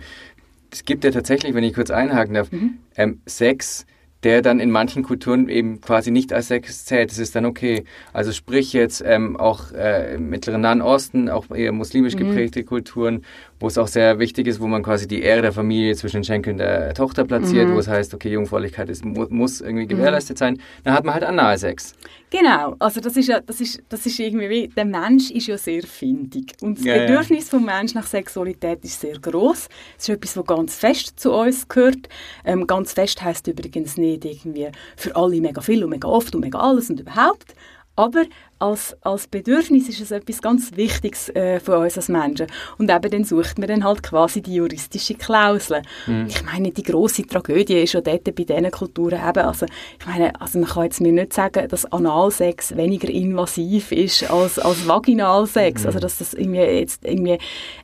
es 0.76 0.84
gibt 0.84 1.06
ja 1.06 1.12
tatsächlich, 1.12 1.54
wenn 1.54 1.64
ich 1.64 1.74
kurz 1.74 1.90
einhaken 1.90 2.34
darf, 2.34 2.52
mhm. 2.52 2.80
ähm, 2.98 3.22
Sex, 3.26 3.86
der 4.26 4.42
dann 4.42 4.60
in 4.60 4.72
manchen 4.72 5.04
Kulturen 5.04 5.48
eben 5.50 5.80
quasi 5.82 6.10
nicht 6.10 6.34
als 6.34 6.48
Sex 6.48 6.84
zählt. 6.84 7.12
Das 7.12 7.20
ist 7.20 7.36
dann 7.36 7.46
okay. 7.46 7.84
Also 8.12 8.32
sprich 8.32 8.74
jetzt 8.74 9.04
ähm, 9.06 9.38
auch 9.38 9.72
äh, 9.72 10.16
im 10.16 10.30
Mittleren 10.30 10.62
Nahen 10.62 10.82
Osten, 10.82 11.30
auch 11.30 11.52
eher 11.52 11.72
muslimisch 11.72 12.16
mhm. 12.16 12.20
geprägte 12.20 12.62
mhm. 12.62 12.66
Kulturen, 12.66 13.22
wo 13.60 13.68
es 13.68 13.78
auch 13.78 13.88
sehr 13.88 14.20
wichtig 14.20 14.48
ist, 14.48 14.60
wo 14.60 14.68
man 14.68 14.84
quasi 14.84 15.08
die 15.08 15.22
Ehre 15.22 15.42
der 15.42 15.54
Familie 15.54 15.96
zwischen 15.96 16.18
den 16.18 16.24
Schenkeln 16.24 16.58
der 16.58 16.94
Tochter 16.94 17.24
platziert, 17.24 17.70
mhm. 17.70 17.76
wo 17.76 17.80
es 17.80 17.88
heißt, 17.88 18.14
okay, 18.14 18.30
Jungfräulichkeit 18.30 18.90
ist, 18.90 19.06
muss 19.06 19.62
irgendwie 19.62 19.88
gewährleistet 19.88 20.38
sein, 20.38 20.60
dann 20.84 20.94
hat 20.94 21.06
man 21.06 21.14
halt 21.14 21.24
Analsex. 21.24 21.94
Genau, 22.30 22.76
also 22.80 23.00
das 23.00 23.16
ist 23.16 23.28
ja, 23.28 23.40
das 23.40 23.62
ist, 23.62 23.82
das 23.88 24.06
ist 24.06 24.20
irgendwie 24.20 24.50
wie, 24.50 24.68
der 24.68 24.86
Mensch 24.86 25.32
ist 25.32 25.48
ja 25.48 25.58
sehr 25.58 25.84
findig 25.84 26.54
und 26.62 26.80
das 26.80 26.86
ja, 26.86 26.98
Bedürfnis 26.98 27.46
ja. 27.46 27.58
vom 27.58 27.66
Menschen 27.66 28.00
nach 28.00 28.08
Sexualität 28.08 28.84
ist 28.84 29.00
sehr 29.00 29.18
groß. 29.18 29.70
Es 29.98 30.04
ist 30.04 30.10
etwas, 30.10 30.34
das 30.34 30.46
ganz 30.46 30.76
fest 30.76 31.20
zu 31.20 31.32
uns 31.32 31.68
gehört. 31.68 32.10
Ähm, 32.44 32.68
ganz 32.68 32.94
fest 32.94 33.22
heißt 33.22 33.48
übrigens 33.48 33.98
nicht 33.98 34.26
irgendwie 34.26 34.70
für 34.98 35.16
alle 35.16 35.40
mega 35.40 35.62
viel 35.62 35.84
und 35.84 35.92
mega 35.92 36.08
oft 36.08 36.36
und 36.36 36.42
mega 36.42 36.60
alles 36.60 36.90
und 36.90 37.00
überhaupt, 37.00 37.56
aber 37.96 38.24
als, 38.58 38.96
als 39.02 39.28
Bedürfnis 39.28 39.90
ist 39.90 40.00
es 40.00 40.12
etwas 40.12 40.42
ganz 40.42 40.72
Wichtiges 40.76 41.30
äh, 41.30 41.60
für 41.60 41.78
uns 41.78 41.98
als 41.98 42.08
Menschen. 42.08 42.48
Und 42.78 42.90
eben 42.90 43.12
dann 43.12 43.24
sucht 43.26 43.60
man 43.60 43.68
dann 43.68 43.84
halt 43.84 44.02
quasi 44.02 44.42
die 44.42 44.56
juristische 44.56 45.16
Klausel. 45.16 45.82
Mhm. 46.08 46.28
Ich 46.30 46.44
meine, 46.44 46.72
die 46.72 46.84
große 46.84 47.28
Tragödie 47.28 47.82
ist 47.82 47.94
ja 47.94 48.02
dort 48.02 48.24
bei 48.24 48.44
diesen 48.44 48.72
Kulturen 48.72 49.20
eben, 49.28 49.46
also 49.46 49.66
ich 50.00 50.06
meine, 50.06 50.40
also 50.40 50.60
man 50.60 50.70
kann 50.70 50.84
jetzt 50.86 51.02
mir 51.02 51.12
nicht 51.12 51.34
sagen, 51.34 51.68
dass 51.68 51.92
Analsex 51.92 52.76
weniger 52.78 53.10
invasiv 53.10 53.92
ist 53.92 54.30
als, 54.32 54.58
als 54.58 54.88
Vaginalsex. 54.88 55.82
Mhm. 55.82 55.88
Also 55.88 56.00
dass 56.00 56.20
das 56.20 56.34
irgendwie 56.34 56.62
jetzt 56.62 57.04
irgendwie 57.04 57.38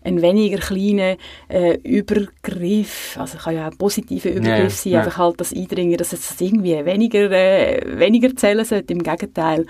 ein 0.03 0.21
weniger 0.21 0.60
kleiner 0.60 1.17
äh, 1.49 1.77
Übergriff, 1.84 3.17
also 3.19 3.38
kann 3.38 3.55
ja 3.55 3.67
auch 3.67 3.71
ein 3.71 3.77
positiver 3.77 4.29
Übergriff 4.29 4.75
sein, 4.75 4.93
ja. 4.93 4.99
einfach 4.99 5.17
halt 5.17 5.41
das 5.41 5.53
Eindringen, 5.53 5.97
dass 5.97 6.13
es 6.13 6.39
irgendwie 6.39 6.86
weniger, 6.86 7.29
äh, 7.29 7.99
weniger 7.99 8.34
zählen 8.38 8.63
sollte, 8.63 8.93
im 8.93 9.03
Gegenteil. 9.03 9.65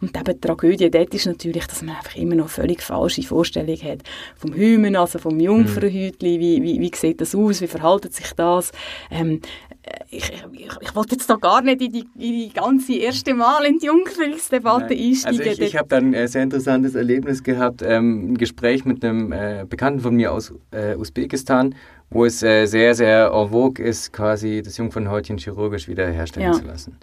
Und 0.00 0.16
eben 0.16 0.40
Tragödie 0.40 0.90
dort 0.90 1.14
ist 1.14 1.26
natürlich, 1.26 1.66
dass 1.66 1.82
man 1.82 1.96
einfach 1.96 2.16
immer 2.16 2.34
noch 2.34 2.48
völlig 2.48 2.82
falsche 2.82 3.22
Vorstellungen 3.22 3.82
hat 3.82 4.02
vom 4.36 4.54
Hymen, 4.54 4.96
also 4.96 5.18
vom 5.18 5.38
Jungfernhäutli, 5.40 6.40
wie, 6.40 6.62
wie, 6.62 6.80
wie 6.80 6.90
sieht 6.94 7.20
das 7.20 7.34
aus, 7.34 7.60
wie 7.60 7.66
verhaltet 7.66 8.14
sich 8.14 8.32
das. 8.32 8.72
Ähm, 9.10 9.40
ich, 10.10 10.32
ich, 10.52 10.68
ich 10.80 10.94
wollte 10.94 11.14
jetzt 11.14 11.28
da 11.30 11.36
gar 11.36 11.62
nicht 11.62 11.80
in 11.80 11.92
die, 11.92 12.04
in 12.16 12.32
die 12.32 12.52
ganze 12.52 12.94
erste 12.94 13.34
Mal 13.34 13.64
in 13.64 13.78
die 13.78 13.86
Jungfräulichkeitsdebatte 13.86 14.94
einsteigen. 14.94 15.40
Also 15.40 15.50
ich, 15.50 15.60
ich 15.60 15.76
habe 15.76 15.88
dann 15.88 16.14
ein 16.14 16.28
sehr 16.28 16.42
interessantes 16.42 16.94
Erlebnis 16.94 17.42
gehabt, 17.42 17.82
ähm, 17.82 18.32
ein 18.32 18.38
Gespräch 18.38 18.84
mit 18.84 19.04
einem 19.04 19.32
äh, 19.32 19.64
Bekannten 19.68 20.00
von 20.00 20.14
mir 20.14 20.32
aus 20.32 20.52
äh, 20.72 20.96
Usbekistan, 20.96 21.74
wo 22.10 22.24
es 22.24 22.42
äh, 22.42 22.66
sehr, 22.66 22.94
sehr 22.94 23.30
en 23.32 23.50
vogue 23.50 23.84
ist, 23.84 24.12
quasi 24.12 24.62
das 24.64 24.76
Jungfernhäutchen 24.76 25.38
chirurgisch 25.38 25.88
wiederherstellen 25.88 26.52
ja. 26.52 26.58
zu 26.58 26.64
lassen. 26.64 26.98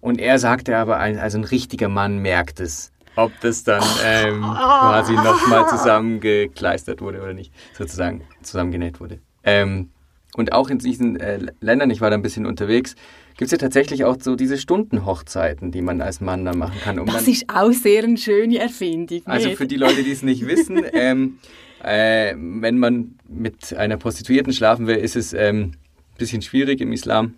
Und 0.00 0.20
er 0.20 0.38
sagte 0.38 0.76
aber, 0.76 0.98
also 0.98 1.38
ein 1.38 1.44
richtiger 1.44 1.88
Mann 1.88 2.18
merkt 2.18 2.60
es, 2.60 2.92
ob 3.16 3.32
das 3.40 3.64
dann 3.64 3.82
ähm, 4.04 4.40
quasi 4.40 5.12
nochmal 5.12 5.68
zusammengekleistert 5.68 7.00
wurde 7.00 7.20
oder 7.20 7.34
nicht, 7.34 7.52
sozusagen 7.76 8.22
zusammengenäht 8.42 9.00
wurde. 9.00 9.18
Ähm, 9.44 9.90
und 10.36 10.52
auch 10.52 10.70
in 10.70 10.78
diesen 10.78 11.18
äh, 11.18 11.40
Ländern, 11.60 11.90
ich 11.90 12.00
war 12.00 12.10
da 12.10 12.16
ein 12.16 12.22
bisschen 12.22 12.46
unterwegs, 12.46 12.94
gibt 13.36 13.46
es 13.46 13.50
ja 13.50 13.58
tatsächlich 13.58 14.04
auch 14.04 14.16
so 14.20 14.36
diese 14.36 14.58
Stundenhochzeiten, 14.58 15.72
die 15.72 15.82
man 15.82 16.00
als 16.00 16.20
Mann 16.20 16.44
da 16.44 16.54
machen 16.54 16.78
kann. 16.80 16.98
Um 16.98 17.06
das 17.06 17.26
ist 17.26 17.46
auch 17.52 17.72
sehr 17.72 18.04
eine 18.04 18.16
schöne 18.16 18.58
Erfindung. 18.58 19.22
Also 19.24 19.50
für 19.50 19.66
die 19.66 19.76
Leute, 19.76 20.02
die 20.02 20.12
es 20.12 20.22
nicht 20.22 20.46
wissen, 20.46 20.82
ähm, 20.92 21.38
äh, 21.82 22.34
wenn 22.36 22.78
man 22.78 23.16
mit 23.28 23.74
einer 23.74 23.96
Prostituierten 23.96 24.52
schlafen 24.52 24.86
will, 24.86 24.96
ist 24.96 25.16
es 25.16 25.32
ähm, 25.32 25.72
ein 25.72 26.18
bisschen 26.18 26.42
schwierig 26.42 26.80
im 26.80 26.92
Islam. 26.92 27.34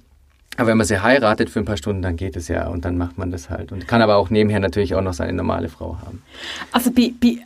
Aber 0.57 0.69
wenn 0.69 0.77
man 0.77 0.87
sie 0.87 1.01
heiratet 1.01 1.51
für 1.51 1.61
ein 1.61 1.65
paar 1.65 1.77
Stunden, 1.77 2.03
dann 2.03 2.17
geht 2.17 2.37
es 2.37 2.49
ja 2.49 2.69
und 2.69 2.85
dann 2.85 2.99
macht 2.99 3.17
man 3.19 3.31
das 3.31 3.49
halt. 3.49 3.73
Und 3.73 3.88
kann 3.88 4.03
aber 4.03 4.17
auch 4.17 4.31
nebenher 4.31 4.61
natürlich 4.61 4.95
auch 4.95 5.01
noch 5.01 5.15
seine 5.15 5.33
normale 5.33 5.69
Frau 5.69 5.97
haben. 6.05 6.23
Also 6.73 6.91
bei, 6.91 7.12
bei 7.21 7.38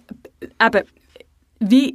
aber 0.59 0.83
wie 1.61 1.95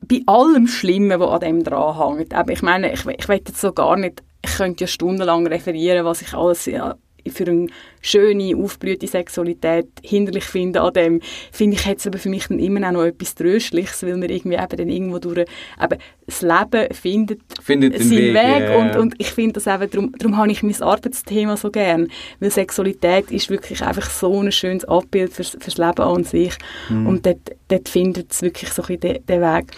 bei 0.00 0.22
allem 0.26 0.66
Schlimmen, 0.66 1.18
was 1.20 1.30
an 1.30 1.40
dem 1.40 1.64
dranhängt. 1.64 2.34
Aber 2.34 2.52
ich 2.52 2.62
meine, 2.62 2.92
ich, 2.92 3.06
ich 3.06 3.28
will 3.28 3.36
jetzt 3.36 3.60
so 3.60 3.72
gar 3.72 3.96
nicht, 3.96 4.22
ich 4.44 4.56
könnte 4.56 4.84
ja 4.84 4.88
stundenlang 4.88 5.46
referieren, 5.46 6.04
was 6.04 6.22
ich 6.22 6.34
alles 6.34 6.66
ja, 6.66 6.96
für 7.30 7.46
eine 7.46 7.66
schöne, 8.00 8.56
aufblühte 8.56 9.06
Sexualität 9.06 9.86
hinderlich 10.02 10.44
finde 10.44 10.80
an 10.80 10.92
dem, 10.94 11.20
finde 11.52 11.76
ich 11.76 11.86
jetzt 11.86 12.06
aber 12.06 12.18
für 12.18 12.28
mich 12.28 12.48
dann 12.48 12.58
immer 12.58 12.86
auch 12.88 12.92
noch 12.92 13.04
etwas 13.04 13.34
Tröstliches, 13.34 14.02
weil 14.02 14.16
man 14.16 14.28
irgendwie 14.28 14.56
eben 14.56 14.76
dann 14.76 14.88
irgendwo 14.88 15.18
durch, 15.18 15.38
eben 15.38 15.98
das 16.26 16.42
Leben 16.42 16.94
findet, 16.94 17.40
findet 17.62 17.98
seinen 17.98 18.10
Weg, 18.10 18.34
Weg 18.34 18.62
ja. 18.62 18.78
und, 18.78 18.96
und 18.96 19.14
ich 19.18 19.30
finde 19.30 19.54
das 19.54 19.66
eben, 19.66 19.90
darum, 19.90 20.14
darum 20.18 20.36
habe 20.36 20.50
ich 20.50 20.62
mein 20.62 20.82
Arbeitsthema 20.82 21.56
so 21.56 21.70
gern, 21.70 22.08
weil 22.40 22.50
Sexualität 22.50 23.30
ist 23.30 23.50
wirklich 23.50 23.82
einfach 23.82 24.10
so 24.10 24.40
ein 24.40 24.52
schönes 24.52 24.84
Abbild 24.84 25.32
fürs, 25.32 25.56
fürs 25.60 25.78
Leben 25.78 26.02
an 26.02 26.24
sich 26.24 26.54
mhm. 26.88 27.06
und 27.06 27.26
dort, 27.26 27.52
dort 27.68 27.88
findet 27.88 28.32
es 28.32 28.42
wirklich 28.42 28.70
so 28.70 28.82
ein 28.82 28.98
bisschen 28.98 29.14
den, 29.14 29.26
den 29.26 29.40
Weg. 29.40 29.72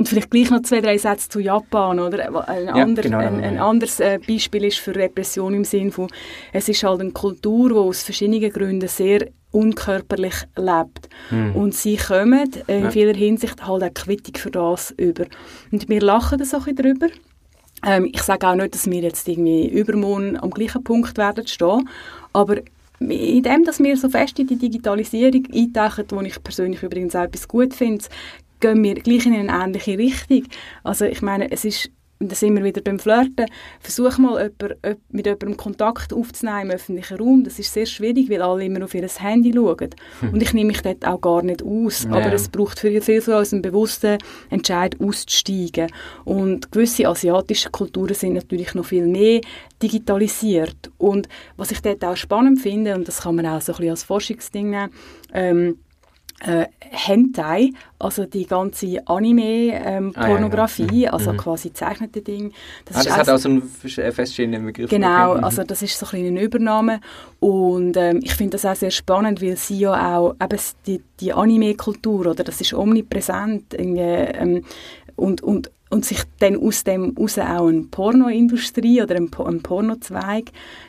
Und 0.00 0.08
vielleicht 0.08 0.30
gleich 0.30 0.50
noch 0.50 0.62
zwei, 0.62 0.80
drei 0.80 0.96
Sätze 0.96 1.28
zu 1.28 1.40
Japan, 1.40 2.00
oder? 2.00 2.48
Ein, 2.48 2.64
ja, 2.64 2.72
ander, 2.72 3.02
genau, 3.02 3.18
ein, 3.18 3.38
ein 3.44 3.58
anderes 3.58 4.00
äh, 4.00 4.18
Beispiel 4.26 4.64
ist 4.64 4.78
für 4.78 4.94
Repression 4.96 5.52
im 5.52 5.64
Sinne 5.64 5.92
von, 5.92 6.08
es 6.54 6.70
ist 6.70 6.82
halt 6.82 7.02
eine 7.02 7.10
Kultur, 7.10 7.68
die 7.68 7.74
aus 7.74 8.02
verschiedenen 8.02 8.50
Gründen 8.50 8.88
sehr 8.88 9.26
unkörperlich 9.50 10.36
lebt. 10.56 11.10
Mhm. 11.30 11.54
Und 11.54 11.74
sie 11.74 11.98
kommen 11.98 12.50
in 12.66 12.84
ja. 12.84 12.90
vieler 12.90 13.12
Hinsicht 13.12 13.66
halt 13.66 13.82
auch 13.82 13.92
Quittung 13.92 14.36
für 14.38 14.50
das 14.50 14.92
über. 14.92 15.26
Und 15.70 15.86
wir 15.86 16.00
lachen 16.00 16.38
da 16.38 16.46
so 16.46 16.56
ein 16.56 16.62
bisschen 16.62 16.76
drüber. 16.76 17.08
Ähm, 17.84 18.08
ich 18.10 18.22
sage 18.22 18.48
auch 18.48 18.54
nicht, 18.54 18.72
dass 18.72 18.90
wir 18.90 19.02
jetzt 19.02 19.28
irgendwie 19.28 19.68
übermorgen 19.68 20.38
am 20.38 20.48
gleichen 20.48 20.82
Punkt 20.82 21.18
werden 21.18 21.46
stehen, 21.46 21.86
aber 22.32 22.56
in 23.00 23.42
dem, 23.42 23.64
dass 23.64 23.80
wir 23.80 23.96
so 23.96 24.10
fest 24.10 24.38
in 24.38 24.46
die 24.46 24.56
Digitalisierung 24.56 25.46
eintauchen, 25.52 26.04
wo 26.10 26.20
ich 26.20 26.42
persönlich 26.42 26.82
übrigens 26.82 27.16
auch 27.16 27.22
etwas 27.22 27.48
gut 27.48 27.72
finde, 27.72 28.04
gehen 28.60 28.82
wir 28.82 28.94
gleich 28.94 29.26
in 29.26 29.34
eine 29.34 29.64
ähnliche 29.64 29.98
Richtung. 29.98 30.44
Also 30.84 31.04
ich 31.04 31.22
meine, 31.22 31.50
es 31.50 31.64
ist 31.64 31.90
da 32.22 32.34
sind 32.34 32.54
wir 32.54 32.62
wieder 32.62 32.82
beim 32.82 32.98
Flirten, 32.98 33.46
versuch 33.80 34.18
mal 34.18 34.52
jemand, 34.60 35.02
mit 35.08 35.24
jemandem 35.24 35.56
Kontakt 35.56 36.12
aufzunehmen 36.12 36.64
im 36.64 36.70
öffentlichen 36.72 37.16
Raum. 37.16 37.44
Das 37.44 37.58
ist 37.58 37.72
sehr 37.72 37.86
schwierig, 37.86 38.28
weil 38.28 38.42
alle 38.42 38.66
immer 38.66 38.84
auf 38.84 38.94
ihr 38.94 39.08
Handy 39.08 39.54
schauen. 39.54 39.88
Hm. 40.20 40.34
Und 40.34 40.42
ich 40.42 40.52
nehme 40.52 40.66
mich 40.68 40.82
dort 40.82 41.06
auch 41.06 41.20
gar 41.20 41.42
nicht 41.42 41.62
aus. 41.62 42.04
Ja. 42.04 42.10
Aber 42.10 42.32
es 42.34 42.50
braucht 42.50 42.78
für 42.78 43.00
viel 43.00 43.22
von 43.22 43.34
uns 43.34 43.54
einen 43.54 43.62
bewussten 43.62 44.18
Entscheid 44.50 45.00
auszusteigen. 45.00 45.90
Und 46.24 46.70
gewisse 46.70 47.08
asiatische 47.08 47.70
Kulturen 47.70 48.14
sind 48.14 48.34
natürlich 48.34 48.74
noch 48.74 48.84
viel 48.84 49.06
mehr 49.06 49.40
digitalisiert. 49.82 50.90
Und 50.98 51.26
was 51.56 51.70
ich 51.70 51.80
dort 51.80 52.04
auch 52.04 52.16
spannend 52.16 52.60
finde, 52.60 52.96
und 52.96 53.08
das 53.08 53.22
kann 53.22 53.36
man 53.36 53.46
auch 53.46 53.62
so 53.62 53.72
ein 53.72 53.76
bisschen 53.76 53.90
als 53.92 54.02
Forschungsding 54.04 54.68
nehmen, 54.68 54.90
ähm, 55.32 55.78
äh, 56.40 56.66
Hentai, 56.78 57.70
also 57.98 58.24
die 58.24 58.46
ganze 58.46 59.06
Anime-Pornografie, 59.06 60.82
ähm, 60.82 60.88
ah, 60.88 60.94
ja, 60.94 61.02
ja. 61.02 61.12
also 61.12 61.32
mhm. 61.32 61.36
quasi 61.36 61.72
zeichnete 61.72 62.22
Dinge. 62.22 62.50
Das, 62.86 62.96
ah, 62.96 63.02
das 63.04 63.16
hat 63.16 63.28
auch 63.28 63.38
so 63.38 63.48
einen 63.48 63.62
äh, 63.84 64.12
feststehenden 64.12 64.64
Begriff. 64.64 64.90
Genau, 64.90 65.32
okay. 65.32 65.42
also 65.42 65.64
das 65.64 65.82
ist 65.82 65.98
so 65.98 66.06
ein 66.16 66.26
eine 66.26 66.42
Übernahme 66.42 67.00
und 67.40 67.96
ähm, 67.96 68.20
ich 68.22 68.34
finde 68.34 68.52
das 68.52 68.66
auch 68.66 68.76
sehr 68.76 68.90
spannend, 68.90 69.42
weil 69.42 69.56
sie 69.56 69.78
ja 69.78 70.18
auch 70.18 70.34
eben 70.40 70.58
die, 70.86 71.02
die 71.20 71.32
Anime-Kultur, 71.32 72.26
oder 72.26 72.44
das 72.44 72.60
ist 72.60 72.74
omnipräsent 72.74 73.74
irgendwie, 73.74 74.00
ähm, 74.00 74.64
und, 75.16 75.42
und 75.42 75.70
und 75.92 76.04
sich 76.04 76.22
dann 76.38 76.56
aus 76.56 76.84
dem 76.84 77.16
heraus 77.16 77.36
auch 77.38 77.66
eine 77.66 77.82
Pornoindustrie 77.82 79.02
oder 79.02 79.16
ein, 79.16 79.28
ein 79.44 79.60
Pornozweig 79.60 80.44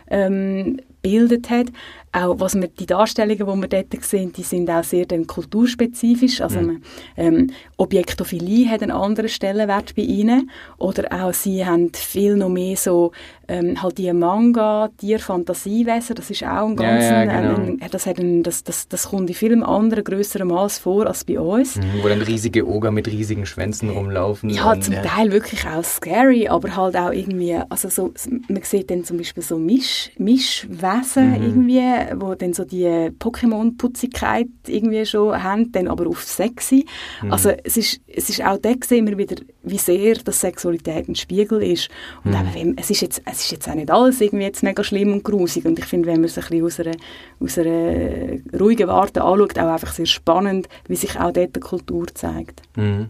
ähm, 0.08 0.78
gebildet 1.02 1.50
hat. 1.50 1.68
Auch 2.14 2.40
was 2.40 2.56
wir, 2.56 2.68
die 2.68 2.86
Darstellungen, 2.86 3.38
die 3.38 3.62
wir 3.62 3.84
dort 3.84 4.04
sehen, 4.04 4.34
die 4.34 4.44
sind 4.44 4.70
auch 4.70 4.84
sehr 4.84 5.06
dann 5.06 5.28
kulturspezifisch. 5.28 6.42
Also 6.42 6.60
mhm. 6.60 6.82
ähm, 7.16 7.50
Objektophilie 7.78 8.70
hat 8.70 8.82
einen 8.82 8.92
anderen 8.92 9.30
Stellenwert 9.30 9.96
bei 9.96 10.02
ihnen. 10.02 10.50
Oder 10.78 11.08
auch 11.12 11.34
sie 11.34 11.66
haben 11.66 11.92
viel 11.94 12.36
noch 12.36 12.50
mehr 12.50 12.76
so 12.76 13.12
ähm, 13.52 13.82
halt 13.82 13.98
die 13.98 14.12
Manga, 14.14 14.90
Tier-Fantasiewesen, 14.98 16.16
das 16.16 16.30
ist 16.30 16.44
auch 16.44 16.68
ein 16.68 16.76
ganz, 16.76 17.04
ja, 17.04 17.24
ja, 17.24 17.42
genau. 17.42 17.56
ein, 17.56 17.80
das, 17.92 18.06
hat 18.06 18.18
ein, 18.18 18.44
das, 18.44 18.64
das, 18.64 18.88
das 18.88 19.10
kommt 19.10 19.30
in 19.30 19.36
vielen 19.36 19.64
anderen 19.64 20.06
größeren 20.06 20.48
Maß 20.48 20.80
vor 20.80 21.06
als 21.06 21.26
bei 21.26 21.40
uns. 21.40 21.76
Mhm, 21.76 22.02
wo 22.02 22.08
dann 22.08 22.22
riesige 22.22 22.66
Oger 22.66 22.92
mit 22.92 23.08
riesigen 23.08 23.46
Schwänzen 23.46 23.90
rumlaufen. 23.90 24.50
Ja, 24.50 24.80
zum 24.80 24.94
ja. 24.94 25.02
Teil 25.02 25.32
wirklich 25.34 25.68
auch 25.68 25.84
scary, 25.84 26.48
aber 26.48 26.76
halt 26.76 26.96
auch 26.96 27.12
irgendwie, 27.12 27.58
also 27.70 27.90
so, 27.90 28.14
man 28.48 28.62
sieht 28.64 28.90
dann 28.90 29.04
zum 29.04 29.18
Beispiel 29.18 29.44
so 29.44 29.58
Misch, 29.58 30.12
Mischwesen 30.18 31.32
mhm. 31.32 31.44
irgendwie, 31.44 31.92
wo 32.16 32.36
dann 32.36 32.54
so 32.54 32.66
die 32.66 32.86
Pokémon-Putzigkeit 33.20 34.48
irgendwie 34.68 35.06
schon 35.06 35.42
haben, 35.42 35.72
dann 35.72 35.88
aber 35.88 36.08
auf 36.08 36.24
sexy. 36.24 36.86
Mhm. 37.22 37.32
Also 37.32 37.52
es 37.64 37.78
ist, 37.78 38.02
es 38.08 38.30
ist 38.30 38.44
auch 38.44 38.58
da 38.58 38.72
immer 38.90 39.18
wieder, 39.18 39.36
wie 39.64 39.78
sehr 39.78 40.16
das 40.16 40.42
Sexualität 40.42 41.08
ein 41.08 41.16
Spiegel 41.16 41.62
ist. 41.64 41.90
Und 42.24 42.32
mhm. 42.32 42.56
eben, 42.56 42.78
es 42.78 42.90
ist 42.90 43.02
jetzt, 43.02 43.22
es 43.26 43.42
ist 43.42 43.52
jetzt 43.52 43.70
auch 43.70 43.76
nicht 43.76 43.92
alles 43.92 44.22
irgendwie 44.22 44.46
jetzt 44.46 44.64
mega 44.64 44.84
schlimm 44.84 45.14
und 45.14 45.24
grusig. 45.24 45.66
Und 45.66 45.80
ich 45.80 45.86
finde, 45.86 46.08
wenn 46.08 46.22
man 46.22 46.26
es 46.26 46.38
ein 46.38 46.44
bisschen 46.44 46.66
aus 46.66 46.80
einer, 46.80 46.96
aus 47.40 47.58
einer 47.58 48.60
ruhigen 48.60 48.88
Warte 48.88 49.24
anschaut, 49.24 49.60
auch 49.60 49.74
einfach 49.74 49.94
sehr 49.94 50.06
spannend, 50.06 50.68
wie 50.88 50.96
sich 50.96 51.20
auch 51.20 51.32
dort 51.32 51.56
die 51.56 51.60
Kultur 51.60 52.08
zeigt. 52.14 52.62
Mhm. 52.76 53.10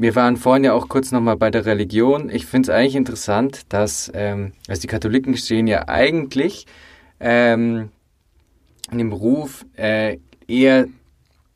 Wir 0.00 0.14
waren 0.14 0.36
vorhin 0.36 0.62
ja 0.62 0.74
auch 0.74 0.88
kurz 0.88 1.10
nochmal 1.10 1.36
bei 1.36 1.50
der 1.50 1.66
Religion. 1.66 2.30
Ich 2.30 2.46
finde 2.46 2.70
es 2.70 2.76
eigentlich 2.76 2.94
interessant, 2.94 3.62
dass 3.68 4.08
ähm, 4.14 4.52
also 4.68 4.80
die 4.80 4.86
Katholiken 4.86 5.36
stehen 5.36 5.66
ja 5.66 5.88
eigentlich 5.88 6.66
ähm, 7.20 7.90
in 8.90 8.98
dem 8.98 9.12
Ruf, 9.12 9.66
äh, 9.76 10.18
eher 10.46 10.86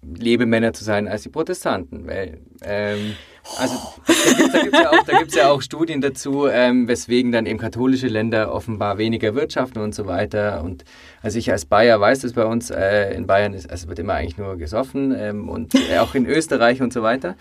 Lebemänner 0.03 0.73
zu 0.73 0.85
sein 0.85 1.09
als 1.09 1.23
die 1.23 1.29
Protestanten. 1.29 2.07
Weil 2.07 2.39
ähm, 2.63 3.15
also 3.59 3.75
da 4.07 4.63
gibt 4.63 4.75
es 4.75 4.81
ja, 4.81 4.91
auch, 4.91 5.37
ja 5.37 5.51
auch 5.51 5.63
Studien 5.63 6.01
dazu, 6.01 6.47
ähm, 6.47 6.87
weswegen 6.87 7.33
dann 7.33 7.47
eben 7.47 7.59
katholische 7.59 8.07
Länder 8.07 8.53
offenbar 8.53 8.99
weniger 8.99 9.35
wirtschaften 9.35 9.81
und 9.81 9.95
so 9.95 10.07
weiter. 10.07 10.63
Und 10.63 10.85
also 11.23 11.39
ich 11.39 11.51
als 11.51 11.65
Bayer 11.65 12.01
weiß 12.01 12.21
das 12.21 12.33
bei 12.35 12.45
uns, 12.45 12.71
äh, 12.71 13.15
in 13.15 13.27
Bayern 13.27 13.55
ist, 13.55 13.69
also 13.71 13.89
wird 13.89 13.99
immer 13.99 14.15
eigentlich 14.15 14.39
nur 14.39 14.57
gesoffen 14.57 15.15
ähm, 15.17 15.49
und 15.49 15.75
äh, 15.75 15.99
auch 15.99 16.15
in 16.15 16.27
Österreich 16.27 16.81
und 16.83 16.93
so 16.93 17.03
weiter. 17.03 17.37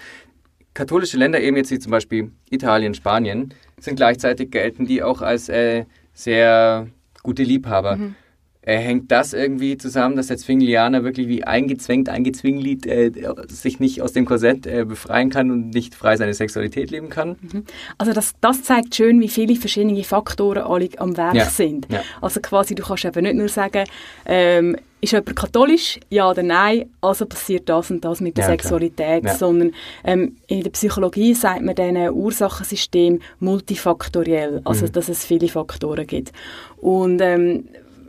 Katholische 0.74 1.18
Länder, 1.18 1.42
eben 1.42 1.58
jetzt 1.58 1.70
wie 1.72 1.80
zum 1.80 1.92
Beispiel 1.92 2.32
Italien, 2.50 2.94
Spanien, 2.94 3.54
sind 3.78 3.98
gleichzeitig 3.98 4.52
gelten 4.52 4.86
die 4.86 5.04
auch 5.04 5.22
als 5.22 5.50
äh, 5.50 5.86
sehr 6.14 6.88
gute 7.24 7.44
Liebhaber. 7.44 7.96
Mhm 7.98 8.16
äh, 8.64 8.78
hängt 8.78 9.12
das 9.12 9.34
irgendwie 9.34 9.78
zusammen, 9.78 10.16
dass 10.16 10.28
der 10.28 10.38
Zwinglianer 10.38 11.04
wirklich 11.04 11.28
wie 11.28 11.44
eingezwängt, 11.44 12.10
eingezwingelt 12.10 12.86
äh, 12.86 13.12
sich 13.48 13.80
nicht 13.80 14.02
aus 14.02 14.14
dem 14.14 14.26
Korsett 14.26 14.68
äh, 14.68 14.86
befreien 14.86 15.32
kann 15.32 15.50
und 15.50 15.72
nicht 15.72 15.96
frei 15.96 16.16
seine 16.16 16.34
Sexualität 16.34 16.92
leben 16.92 17.10
kann? 17.10 17.38
Mhm. 17.42 17.64
Also 17.98 18.14
das, 18.14 18.34
das 18.40 18.62
zeigt 18.62 18.96
schön, 18.96 19.20
wie 19.20 19.30
viele 19.30 19.56
verschiedene 19.56 20.04
Faktoren 20.04 20.64
alle 20.64 20.90
am 20.98 21.18
Werk 21.18 21.36
ja. 21.36 21.46
sind. 21.46 21.88
Ja. 21.92 22.04
Also 22.22 22.40
quasi, 22.40 22.76
du 22.76 22.84
kannst 22.84 23.06
eben 23.06 23.24
nicht 23.24 23.36
nur 23.36 23.50
sagen, 23.50 23.86
ähm, 24.26 24.78
ist 25.02 25.14
jemand 25.14 25.36
katholisch? 25.36 26.00
Ja 26.12 26.30
oder 26.30 26.44
nein? 26.44 26.86
Also 27.02 27.26
passiert 27.26 27.68
das 27.68 27.90
und 27.90 28.06
das 28.06 28.22
mit 28.22 28.38
der 28.38 28.44
ja, 28.44 28.52
Sexualität. 28.52 29.24
Ja. 29.24 29.34
Sondern 29.34 29.72
ähm, 30.04 30.36
in 30.46 30.62
der 30.62 30.70
Psychologie 30.70 31.34
sagt 31.34 31.64
man 31.64 31.74
diesen 31.74 32.12
Ursachensystem 32.12 33.20
multifaktoriell. 33.40 34.62
Also, 34.64 34.86
mhm. 34.86 34.92
dass 34.92 35.10
es 35.10 35.26
viele 35.26 35.48
Faktoren 35.48 36.06
gibt. 36.06 36.32
Und 36.78 37.20
ähm, 37.22 37.66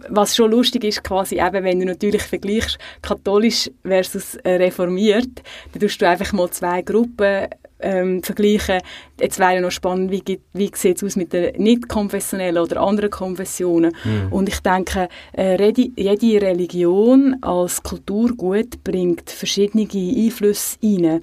was 0.08 0.36
schon 0.36 0.50
lustig 0.50 0.84
ist, 0.84 1.04
quasi 1.04 1.40
eben, 1.40 1.64
wenn 1.64 1.80
du 1.80 1.86
natürlich 1.86 2.22
vergleichst, 2.22 2.78
katholisch 3.00 3.70
versus 3.84 4.36
äh, 4.36 4.52
reformiert, 4.54 5.42
dann 5.72 5.80
tust 5.80 6.00
du 6.00 6.08
einfach 6.08 6.32
mal 6.32 6.50
zwei 6.50 6.82
Gruppen 6.82 7.48
ähm, 7.82 8.22
vergleichen. 8.22 8.80
Jetzt 9.20 9.38
wäre 9.38 9.60
noch 9.60 9.70
spannend, 9.70 10.10
wie, 10.10 10.40
wie 10.52 10.70
sieht 10.74 10.96
es 10.96 11.04
aus 11.04 11.16
mit 11.16 11.32
den 11.32 11.60
nicht-konfessionellen 11.60 12.62
oder 12.62 12.80
anderen 12.80 13.10
Konfessionen. 13.10 13.94
Mhm. 14.04 14.32
Und 14.32 14.48
ich 14.48 14.60
denke, 14.60 15.08
äh, 15.36 15.72
jede 15.96 16.46
Religion 16.46 17.36
als 17.42 17.82
Kulturgut 17.82 18.82
bringt 18.84 19.30
verschiedene 19.30 19.88
Einflüsse 19.92 20.78
rein. 20.82 21.22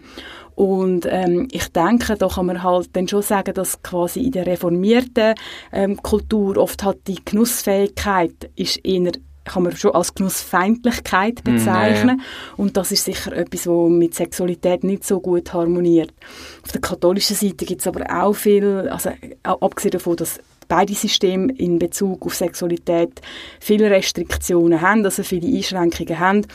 Und 0.59 1.07
ähm, 1.09 1.47
ich 1.51 1.69
denke, 1.69 2.17
da 2.17 2.27
kann 2.27 2.47
man 2.47 2.61
halt 2.61 2.89
dann 2.91 3.07
schon 3.07 3.21
sagen, 3.21 3.53
dass 3.53 3.81
quasi 3.81 4.23
in 4.23 4.33
der 4.33 4.45
reformierten 4.45 5.35
ähm, 5.71 5.95
Kultur 6.03 6.57
oft 6.57 6.83
halt 6.83 7.07
die 7.07 7.23
Genussfähigkeit 7.23 8.51
ist 8.57 8.85
eher 8.85 9.13
kann 9.45 9.63
man 9.63 9.75
schon 9.75 9.95
als 9.95 10.13
Genussfeindlichkeit 10.13 11.39
mm, 11.39 11.43
bezeichnen. 11.45 12.17
Mm, 12.17 12.19
ja. 12.19 12.25
Und 12.57 12.75
das 12.75 12.91
ist 12.91 13.05
sicher 13.05 13.31
etwas, 13.31 13.67
was 13.67 13.89
mit 13.89 14.13
Sexualität 14.13 14.83
nicht 14.83 15.05
so 15.05 15.21
gut 15.21 15.53
harmoniert. 15.53 16.13
Auf 16.61 16.73
der 16.73 16.81
katholischen 16.81 17.37
Seite 17.37 17.65
gibt 17.65 17.79
es 17.79 17.87
aber 17.87 18.05
auch 18.13 18.33
viel, 18.33 18.89
also 18.89 19.11
abgesehen 19.43 19.91
davon, 19.91 20.17
dass 20.17 20.41
beide 20.67 20.93
Systeme 20.93 21.53
in 21.53 21.79
Bezug 21.79 22.25
auf 22.25 22.35
Sexualität 22.35 23.21
viele 23.61 23.89
Restriktionen 23.89 24.81
haben, 24.81 25.05
also 25.05 25.23
viele 25.23 25.47
Einschränkungen 25.47 26.19
haben, 26.19 26.45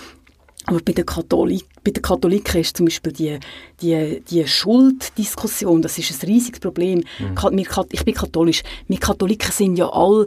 aber 0.66 0.80
bei 0.80 0.92
den, 0.92 1.06
Katholik, 1.06 1.64
bei 1.84 1.90
den 1.90 2.02
Katholiken 2.02 2.60
ist 2.60 2.76
zum 2.76 2.86
Beispiel 2.86 3.12
die, 3.12 3.38
die, 3.80 4.22
die 4.28 4.46
Schulddiskussion, 4.46 5.82
das 5.82 5.98
ist 5.98 6.22
ein 6.22 6.28
riesiges 6.28 6.58
Problem. 6.58 7.04
Mhm. 7.18 7.84
Ich 7.92 8.04
bin 8.04 8.14
katholisch. 8.14 8.62
Wir 8.88 8.98
Katholiken 8.98 9.52
sind 9.52 9.76
ja 9.76 9.88
alle 9.90 10.26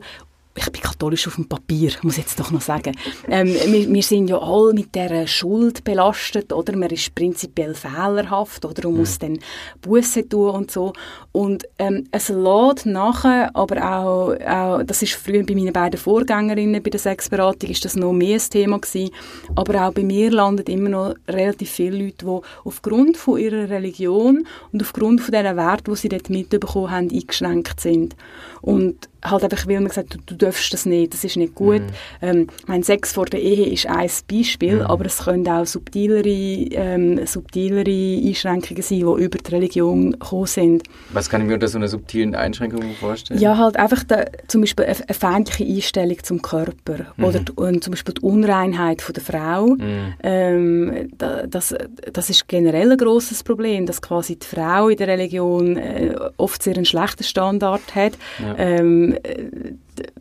ich 0.58 0.72
bin 0.72 0.82
katholisch 0.82 1.28
auf 1.28 1.36
dem 1.36 1.48
Papier, 1.48 1.91
muss 2.02 2.17
ich 2.17 2.24
jetzt 2.24 2.39
doch 2.39 2.52
noch 2.52 2.62
sagen. 2.62 2.96
Ähm, 3.30 3.48
wir, 3.48 3.93
wir, 3.93 4.04
sind 4.04 4.30
ja 4.30 4.39
alle 4.39 4.74
mit 4.74 4.93
dieser 4.96 5.28
Schuld 5.28 5.84
belastet, 5.84 6.52
oder? 6.52 6.76
Man 6.76 6.89
ist 6.89 7.13
prinzipiell 7.13 7.74
fehlerhaft, 7.74 8.65
oder? 8.65 8.89
Mhm. 8.89 8.98
muss 8.98 9.20
dann 9.20 9.39
Buße 9.82 10.28
tun 10.28 10.50
und 10.52 10.72
so. 10.72 10.93
Und 11.32 11.65
ähm, 11.78 12.08
es 12.12 12.30
lädt 12.30 12.86
nachher, 12.86 13.56
aber 13.56 13.78
auch, 13.78 14.36
auch, 14.46 14.84
das 14.84 15.02
ist 15.02 15.13
früher 15.13 15.43
bei 15.43 15.54
meinen 15.54 15.74
beiden 15.74 16.00
Vorgängerinnen 16.00 16.82
bei 16.82 16.89
der 16.89 17.00
Sexberatung, 17.00 17.70
ist 17.70 17.86
das 17.86 17.96
noch 17.96 18.13
mehr 18.13 18.39
ein 18.39 18.50
Thema 18.50 18.80
gewesen. 18.80 19.12
Aber 19.56 19.88
auch 19.88 19.93
bei 19.93 20.04
mir 20.04 20.32
landen 20.32 20.65
immer 20.72 20.89
noch 20.89 21.15
relativ 21.28 21.70
viele 21.70 22.06
Leute, 22.06 22.26
die 22.26 22.39
aufgrund 22.65 23.17
von 23.17 23.38
ihrer 23.38 23.70
Religion 23.70 24.48
und 24.72 24.82
aufgrund 24.82 25.22
von 25.22 25.32
diesen 25.32 25.56
Werten, 25.56 25.91
die 25.91 25.98
sie 25.98 26.10
dort 26.10 26.30
mitbekommen 26.30 26.91
haben, 26.91 27.10
eingeschränkt 27.12 27.80
sind. 27.80 28.15
Und 28.62 29.08
halt 29.24 29.43
einfach, 29.43 29.67
weil 29.67 29.76
man 29.76 29.89
gesagt 29.89 30.13
hat, 30.13 30.22
du, 30.26 30.36
du 30.36 30.46
darfst 30.47 30.73
das 30.73 30.86
nicht, 30.86 31.13
das 31.13 31.23
ist 31.23 31.38
nicht 31.38 31.55
gut. 31.55 31.81
Mhm. 31.81 31.88
Ähm, 32.21 32.47
mein 32.65 32.83
Sex 32.83 33.13
vor 33.13 33.25
der 33.25 33.41
Ehe 33.41 33.67
ist 33.67 33.88
ein 33.88 34.10
Beispiel, 34.31 34.77
mhm. 34.77 34.81
aber 34.81 35.05
es 35.05 35.19
können 35.19 35.47
auch 35.47 35.65
subtilere, 35.65 36.27
ähm, 36.27 37.25
subtilere 37.25 37.79
Einschränkungen 37.79 38.81
sein, 38.81 38.99
die 38.99 39.23
über 39.23 39.38
die 39.38 39.51
Religion 39.51 40.12
gekommen 40.12 40.45
sind. 40.45 40.83
Was 41.12 41.29
kann 41.29 41.41
ich 41.41 41.47
mir 41.47 41.55
unter 41.55 41.67
so 41.67 41.77
einer 41.77 41.88
subtilen 41.88 42.36
Einschränkung 42.36 42.93
vorstellen? 42.99 43.39
Ja, 43.39 43.57
halt 43.57 43.77
einfach 43.77 44.03
der, 44.03 44.31
zum 44.47 44.62
Beispiel 44.62 44.86
eine, 44.86 44.95
eine 44.95 45.13
feindliche 45.13 45.65
Einstellung 45.65 46.23
zum 46.23 46.41
Körper 46.41 47.05
mhm. 47.15 47.23
oder 47.23 47.39
die, 47.39 47.79
zum 47.79 47.91
Beispiel 47.91 48.13
die 48.13 48.21
Unreinheit 48.21 49.01
von 49.01 49.13
der 49.13 49.23
Frau. 49.23 49.67
Mhm. 49.67 50.13
Ähm, 50.23 51.10
das, 51.17 51.75
das 52.13 52.29
ist 52.29 52.47
generell 52.47 52.91
ein 52.91 52.97
grosses 52.97 53.43
Problem, 53.43 53.86
dass 53.86 54.01
quasi 54.01 54.38
die 54.38 54.45
Frau 54.45 54.89
in 54.89 54.97
der 54.97 55.07
Religion 55.07 55.77
äh, 55.77 56.15
oft 56.38 56.63
sehr 56.63 56.75
einen 56.75 56.86
schlechten 56.86 57.23
Standard 57.23 57.95
hat. 57.95 58.13
Ja. 58.39 58.55
Ähm, 58.57 59.17
äh, 59.23 59.73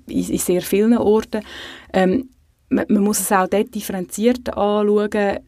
in, 0.06 0.30
in, 0.30 0.38
sehr 0.38 0.62
vielen 0.62 0.96
Orten. 0.96 1.42
Ähm, 1.92 2.30
man, 2.68 2.86
man, 2.88 3.02
muss 3.02 3.20
es 3.20 3.32
auch 3.32 3.48
dort 3.48 3.74
differenziert 3.74 4.48
anschauen. 4.56 5.38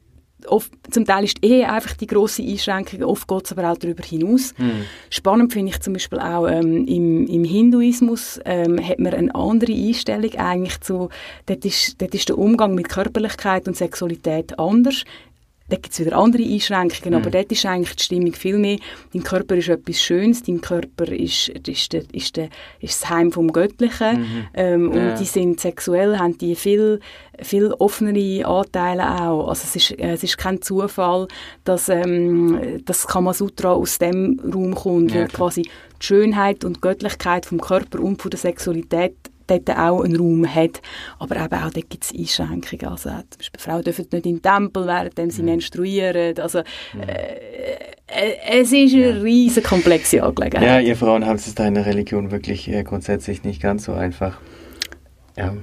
oft, 0.47 0.71
zum 0.91 1.05
Teil 1.05 1.25
ist 1.25 1.43
die 1.43 1.49
Ehe 1.49 1.71
einfach 1.71 1.95
die 1.95 2.07
grosse 2.07 2.43
Einschränkung, 2.43 3.03
oft 3.03 3.27
geht 3.27 3.45
es 3.45 3.53
aber 3.53 3.71
auch 3.71 3.77
darüber 3.77 4.05
hinaus. 4.05 4.55
Mhm. 4.57 4.85
Spannend 5.11 5.53
finde 5.53 5.73
ich 5.73 5.81
zum 5.81 5.95
Beispiel 5.95 6.21
auch 6.21 6.49
ähm, 6.49 6.87
im, 6.87 7.27
im 7.27 7.45
Hinduismus 7.45 8.39
ähm, 8.45 8.79
hat 8.83 9.01
man 9.01 9.15
eine 9.15 9.35
andere 9.35 9.73
Einstellung 9.73 10.35
eigentlich 10.37 10.81
zu, 10.81 11.09
dort 11.47 11.65
ist, 11.65 12.01
dort 12.01 12.15
ist 12.15 12.29
der 12.29 12.39
Umgang 12.39 12.75
mit 12.75 12.89
Körperlichkeit 12.89 13.67
und 13.67 13.77
Sexualität 13.77 14.59
anders. 14.59 15.05
Da 15.69 15.77
gibt 15.77 15.93
es 15.93 16.01
wieder 16.01 16.17
andere 16.17 16.43
Einschränkungen, 16.43 17.11
mhm. 17.11 17.21
aber 17.21 17.31
dort 17.31 17.53
ist 17.53 17.67
eigentlich 17.67 17.97
die 17.97 18.03
Stimmung 18.03 18.33
viel 18.33 18.59
mehr, 18.59 18.79
dein 19.13 19.23
Körper 19.23 19.57
ist 19.57 19.69
etwas 19.69 20.01
Schönes, 20.01 20.43
dein 20.43 20.61
Körper 20.61 21.13
ist, 21.13 21.49
ist, 21.49 21.93
der, 21.93 22.03
ist, 22.13 22.37
der, 22.37 22.49
ist 22.81 23.03
das 23.03 23.11
Heim 23.11 23.33
vom 23.33 23.53
Göttlichen 23.53 24.21
mhm. 24.21 24.47
ähm, 24.55 24.93
ja. 24.93 25.11
und 25.11 25.21
die 25.21 25.25
sind 25.25 25.61
sexuell, 25.61 26.19
haben 26.19 26.39
die 26.39 26.55
viel, 26.55 27.01
viel 27.41 27.73
offenere 27.79 28.47
Anteile 28.47 29.21
auch. 29.21 29.49
Also 29.49 29.65
es 29.65 29.77
ist, 29.77 29.99
es 29.99 30.23
ist 30.23 30.39
kein 30.39 30.63
Zufall, 30.63 31.29
dass 31.65 31.89
ähm, 31.89 32.81
das 32.85 33.07
Kamasutra 33.07 33.73
aus 33.73 33.99
dem 33.99 34.41
Raum 34.41 34.75
kommt, 34.75 35.13
ja, 35.13 35.25
wo 35.25 35.27
quasi 35.27 35.63
die 35.63 36.07
Schönheit 36.07 36.65
und 36.65 36.81
Göttlichkeit 36.81 37.45
vom 37.45 37.61
Körper 37.61 38.01
und 38.01 38.23
von 38.23 38.31
der 38.31 38.39
Sexualität 38.39 39.15
dort 39.51 39.71
auch 39.71 40.03
einen 40.03 40.17
Raum 40.17 40.47
hat. 40.47 40.81
Aber 41.19 41.37
eben 41.37 41.55
auch 41.55 41.71
dort 41.71 41.91
gibt 41.91 42.05
es 42.05 42.15
Einschränkungen. 42.15 42.87
Also, 42.87 43.11
zum 43.11 43.39
Beispiel 43.39 43.61
Frauen 43.61 43.83
dürfen 43.83 44.07
nicht 44.13 44.27
in 44.27 44.41
den 44.41 44.43
Tempel, 44.43 44.87
während 44.87 45.33
sie 45.33 45.43
mhm. 45.43 45.49
menstruieren. 45.49 46.39
Also, 46.39 46.61
mhm. 46.95 47.03
äh, 47.03 47.59
äh, 48.09 48.61
es 48.61 48.73
ist 48.73 48.95
eine 48.95 49.17
ja. 49.17 49.23
riesige 49.23 49.67
komplexe 49.67 50.23
Angelegenheit. 50.23 50.67
Ja, 50.67 50.81
ihr 50.81 50.97
Frauen 50.97 51.27
haben 51.27 51.37
es 51.37 51.55
da 51.55 51.67
in 51.67 51.75
der 51.75 51.87
Religion 51.87 52.31
wirklich 52.31 52.69
äh, 52.69 52.83
grundsätzlich 52.83 53.45
nicht 53.45 53.61
ganz 53.61 53.85
so 53.85 53.93
einfach. 53.93 54.39
Ja, 55.37 55.55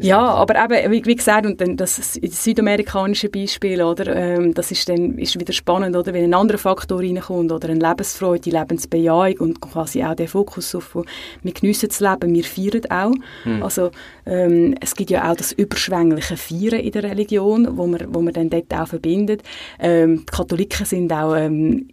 ja, 0.00 0.20
aber 0.20 0.54
eben, 0.64 0.92
wie, 0.92 1.04
wie, 1.04 1.16
gesagt, 1.16 1.46
und 1.46 1.60
dann 1.60 1.76
das 1.76 2.14
südamerikanische 2.14 3.28
Beispiel, 3.28 3.82
oder, 3.82 4.14
ähm, 4.14 4.54
das 4.54 4.70
ist 4.70 4.88
dann 4.88 5.18
ist 5.18 5.38
wieder 5.38 5.52
spannend, 5.52 5.96
oder, 5.96 6.12
wenn 6.12 6.24
ein 6.24 6.34
anderer 6.34 6.58
Faktor 6.58 7.00
reinkommt, 7.00 7.52
oder 7.52 7.68
eine 7.68 7.78
Lebensfreude, 7.78 8.40
die 8.40 8.50
Lebensbejahung 8.50 9.38
und 9.38 9.60
quasi 9.60 10.02
auch 10.02 10.14
der 10.14 10.28
Fokus 10.28 10.74
auf, 10.74 10.94
wir 11.42 11.52
geniessen 11.52 11.88
das 11.88 12.00
Leben, 12.00 12.34
wir 12.34 12.44
feiern 12.44 12.82
auch. 12.90 13.12
Hm. 13.44 13.62
Also, 13.62 13.90
ähm, 14.26 14.74
es 14.80 14.94
gibt 14.94 15.10
ja 15.10 15.30
auch 15.30 15.36
das 15.36 15.52
überschwängliche 15.52 16.36
Feiern 16.36 16.80
in 16.80 16.92
der 16.92 17.04
Religion, 17.04 17.76
wo 17.76 17.86
man, 17.86 18.14
wo 18.14 18.20
man 18.20 18.32
dann 18.32 18.50
dort 18.50 18.72
auch 18.72 18.88
verbindet. 18.88 19.42
Ähm, 19.78 20.24
die 20.28 20.36
Katholiken 20.36 20.86
sind 20.86 21.12
auch 21.12 21.36
ähm, 21.36 21.88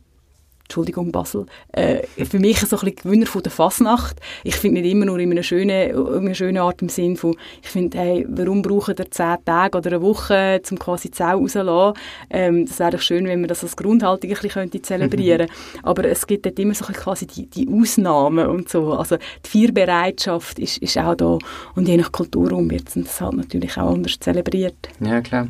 Entschuldigung 0.67 1.13
Basel, 1.13 1.45
äh, 1.71 2.05
für 2.25 2.39
mich 2.39 2.59
so 2.59 2.75
ein 2.75 2.81
bisschen 2.81 2.95
Gewinner 2.97 3.25
von 3.25 3.41
der 3.41 3.53
Fasnacht. 3.53 4.19
Ich 4.43 4.57
finde 4.57 4.81
nicht 4.81 4.91
immer 4.91 5.05
nur 5.05 5.17
in 5.17 5.31
einer 5.31 5.41
schönen, 5.41 5.91
in 5.91 6.07
einer 6.07 6.33
schönen 6.33 6.57
Art 6.57 6.81
im 6.81 6.89
Sinn 6.89 7.15
von, 7.15 7.37
ich 7.63 7.69
finde, 7.69 7.97
hey, 7.97 8.25
warum 8.27 8.61
brauchen 8.61 8.95
ihr 8.99 9.09
zehn 9.09 9.37
Tage 9.45 9.77
oder 9.77 9.91
eine 9.91 10.01
Woche, 10.01 10.61
um 10.69 10.77
quasi 10.77 11.09
die 11.09 11.17
Sau 11.17 11.37
rauszulassen? 11.37 12.01
Ähm, 12.29 12.65
das 12.65 12.79
wäre 12.79 12.91
doch 12.91 12.99
schön, 12.99 13.25
wenn 13.27 13.39
man 13.39 13.47
das 13.47 13.63
als 13.63 13.77
Grundhaltung 13.77 14.29
ein 14.29 14.33
bisschen 14.33 14.49
könnte 14.49 14.81
zelebrieren 14.81 15.47
könnte. 15.73 15.83
Aber 15.83 16.03
es 16.03 16.27
gibt 16.27 16.45
dort 16.45 16.59
immer 16.59 16.73
so 16.73 16.83
quasi 16.83 17.27
die, 17.27 17.45
die 17.45 17.69
Ausnahmen 17.69 18.47
und 18.47 18.67
so. 18.67 18.91
Also 18.91 19.17
die 19.45 19.49
Feierbereitschaft 19.49 20.59
ist, 20.59 20.79
ist 20.79 20.97
auch 20.97 21.15
da 21.15 21.37
und 21.75 21.87
je 21.87 21.95
nach 21.95 22.11
Kulturraum 22.11 22.69
wird 22.69 22.93
das 22.93 23.21
halt 23.21 23.37
natürlich 23.37 23.77
auch 23.77 23.93
anders 23.93 24.19
zelebriert. 24.19 24.89
Ja, 24.99 25.21
klar. 25.21 25.47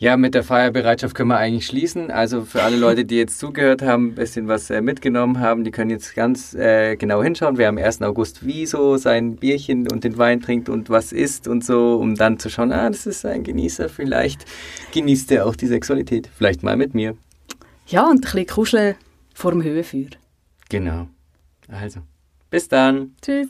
Ja, 0.00 0.16
mit 0.16 0.34
der 0.34 0.42
Feierbereitschaft 0.42 1.14
können 1.14 1.28
wir 1.28 1.36
eigentlich 1.36 1.66
schließen. 1.66 2.10
Also 2.10 2.46
für 2.46 2.62
alle 2.62 2.78
Leute, 2.78 3.04
die 3.04 3.16
jetzt 3.16 3.38
zugehört 3.38 3.82
haben, 3.82 4.06
ein 4.06 4.14
bisschen 4.14 4.48
was 4.48 4.70
äh, 4.70 4.80
mitgenommen 4.80 5.40
haben, 5.40 5.62
die 5.62 5.70
können 5.70 5.90
jetzt 5.90 6.14
ganz 6.14 6.54
äh, 6.54 6.96
genau 6.96 7.22
hinschauen, 7.22 7.58
wer 7.58 7.68
am 7.68 7.76
1. 7.76 8.00
August 8.00 8.46
wie 8.46 8.64
so 8.64 8.96
sein 8.96 9.36
Bierchen 9.36 9.92
und 9.92 10.02
den 10.02 10.16
Wein 10.16 10.40
trinkt 10.40 10.70
und 10.70 10.88
was 10.88 11.12
isst 11.12 11.48
und 11.48 11.62
so, 11.62 11.96
um 11.96 12.14
dann 12.14 12.38
zu 12.38 12.48
schauen, 12.48 12.72
ah, 12.72 12.88
das 12.88 13.04
ist 13.04 13.26
ein 13.26 13.44
Genießer, 13.44 13.90
vielleicht 13.90 14.46
genießt 14.92 15.32
er 15.32 15.44
auch 15.44 15.54
die 15.54 15.66
Sexualität. 15.66 16.30
Vielleicht 16.34 16.62
mal 16.62 16.78
mit 16.78 16.94
mir. 16.94 17.14
Ja, 17.86 18.08
und 18.08 18.20
ein 18.20 18.20
bisschen 18.22 18.46
kuscheln 18.46 18.94
vor 19.34 19.52
dem 19.52 19.62
Höhenfeuer. 19.62 20.08
Genau. 20.70 21.08
Also, 21.68 22.00
bis 22.48 22.68
dann. 22.68 23.16
Tschüss. 23.20 23.38